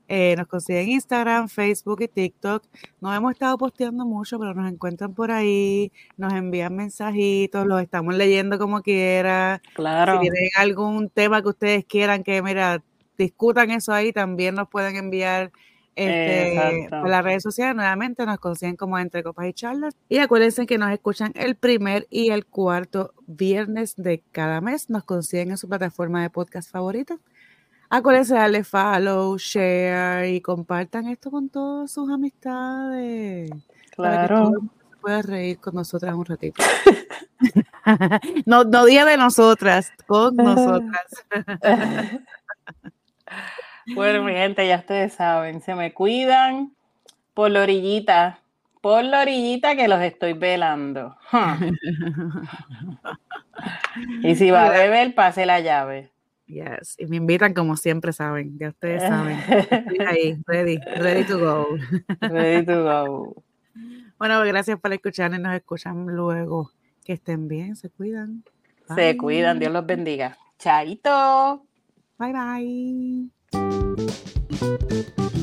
Eh, 0.08 0.36
nos 0.38 0.48
consiguen 0.48 0.90
Instagram, 0.90 1.50
Facebook 1.50 2.02
y 2.02 2.08
TikTok. 2.08 2.64
No 3.02 3.14
hemos 3.14 3.34
estado 3.34 3.58
posteando 3.58 4.06
mucho, 4.06 4.40
pero 4.40 4.54
nos 4.54 4.72
encuentran 4.72 5.14
por 5.14 5.32
ahí, 5.32 5.92
nos 6.16 6.34
envían 6.34 6.76
mensajitos, 6.76 7.68
los 7.68 7.82
estamos 7.82 8.16
leyendo 8.16 8.58
como 8.58 8.82
quiera. 8.82 9.62
Claro. 9.76 10.14
Si 10.14 10.20
tienen 10.22 10.50
algún 10.58 11.10
tema 11.10 11.42
que 11.42 11.50
ustedes 11.50 11.86
quieran 11.86 12.24
que, 12.24 12.42
mira, 12.42 12.84
discutan 13.18 13.72
eso 13.72 13.92
ahí, 13.92 14.14
también 14.14 14.56
nos 14.56 14.70
pueden 14.70 14.96
enviar 14.96 15.52
este, 15.98 16.88
por 16.90 17.10
las 17.10 17.24
redes 17.24 17.44
sociales. 17.44 17.76
Nuevamente 17.76 18.26
nos 18.26 18.40
consiguen 18.40 18.76
como 18.76 18.98
Entre 19.00 19.24
Copas 19.24 19.48
y 19.48 19.54
Charlas. 19.54 19.96
Y 20.08 20.20
acuérdense 20.20 20.66
que 20.68 20.78
nos 20.78 20.92
escuchan 20.92 21.34
el 21.36 21.56
primer 21.56 22.08
y 22.10 22.30
el 22.30 22.46
cuarto 22.46 23.14
viernes 23.26 23.96
de 23.98 24.24
cada 24.32 24.62
mes. 24.62 24.90
Nos 24.90 25.04
consiguen 25.04 25.52
en 25.52 25.58
su 25.58 25.68
plataforma 25.68 26.22
de 26.22 26.30
podcast 26.30 26.72
favorita. 26.72 27.18
Acuérdense 27.90 28.34
de 28.34 28.40
darle 28.40 28.64
follow, 28.64 29.38
share 29.38 30.30
y 30.30 30.42
compartan 30.42 31.08
esto 31.08 31.32
con 31.32 31.50
todas 31.50 31.92
sus 31.92 32.10
amistades. 32.10 33.50
Claro. 33.92 34.52
Para 35.02 35.22
que 35.22 35.28
reír 35.28 35.60
con 35.60 35.76
nosotras 35.76 36.14
un 36.14 36.26
ratito. 36.26 36.62
no, 38.46 38.66
no 38.66 38.86
día 38.86 39.06
de 39.06 39.16
nosotras, 39.16 39.94
con 40.06 40.36
nosotras. 40.36 41.06
bueno, 43.96 44.24
mi 44.24 44.34
gente, 44.34 44.68
ya 44.68 44.78
ustedes 44.78 45.14
saben, 45.14 45.62
se 45.62 45.74
me 45.74 45.94
cuidan 45.94 46.74
por 47.34 47.52
la 47.52 47.62
orillita, 47.62 48.40
por 48.82 49.06
la 49.06 49.22
orillita 49.22 49.78
que 49.78 49.88
los 49.88 50.02
estoy 50.02 50.34
velando. 50.34 51.16
y 54.24 54.36
si 54.36 54.52
va 54.52 54.66
a 54.66 54.72
beber, 54.72 55.16
pase 55.16 55.46
la 55.46 55.62
llave. 55.62 56.12
Yes, 56.48 56.96
y 56.98 57.06
me 57.08 57.18
invitan 57.18 57.54
como 57.54 57.76
siempre 57.76 58.14
saben, 58.14 58.58
ya 58.58 58.70
ustedes 58.70 59.02
saben. 59.04 59.38
Estoy 59.38 60.00
ahí, 60.08 60.42
ready, 60.48 60.80
ready 60.96 61.26
to 61.26 61.38
go. 61.38 61.78
Ready 62.22 62.66
to 62.66 62.84
go. 62.84 63.44
Bueno, 64.18 64.40
pues, 64.40 64.48
gracias 64.48 64.80
por 64.80 64.92
escuchar 64.92 65.32
y 65.36 65.38
nos 65.38 65.54
escuchan 65.54 66.08
luego. 66.08 66.72
Que 67.06 67.14
estén 67.14 67.48
bien, 67.48 67.76
se 67.76 67.92
cuidan. 67.92 68.44
Se 68.96 69.16
cuidan, 69.16 69.60
Dios 69.60 69.72
los 69.72 69.86
bendiga. 69.86 70.36
Chaito. 70.58 71.64
Bye 72.18 73.30
bye. 75.14 75.38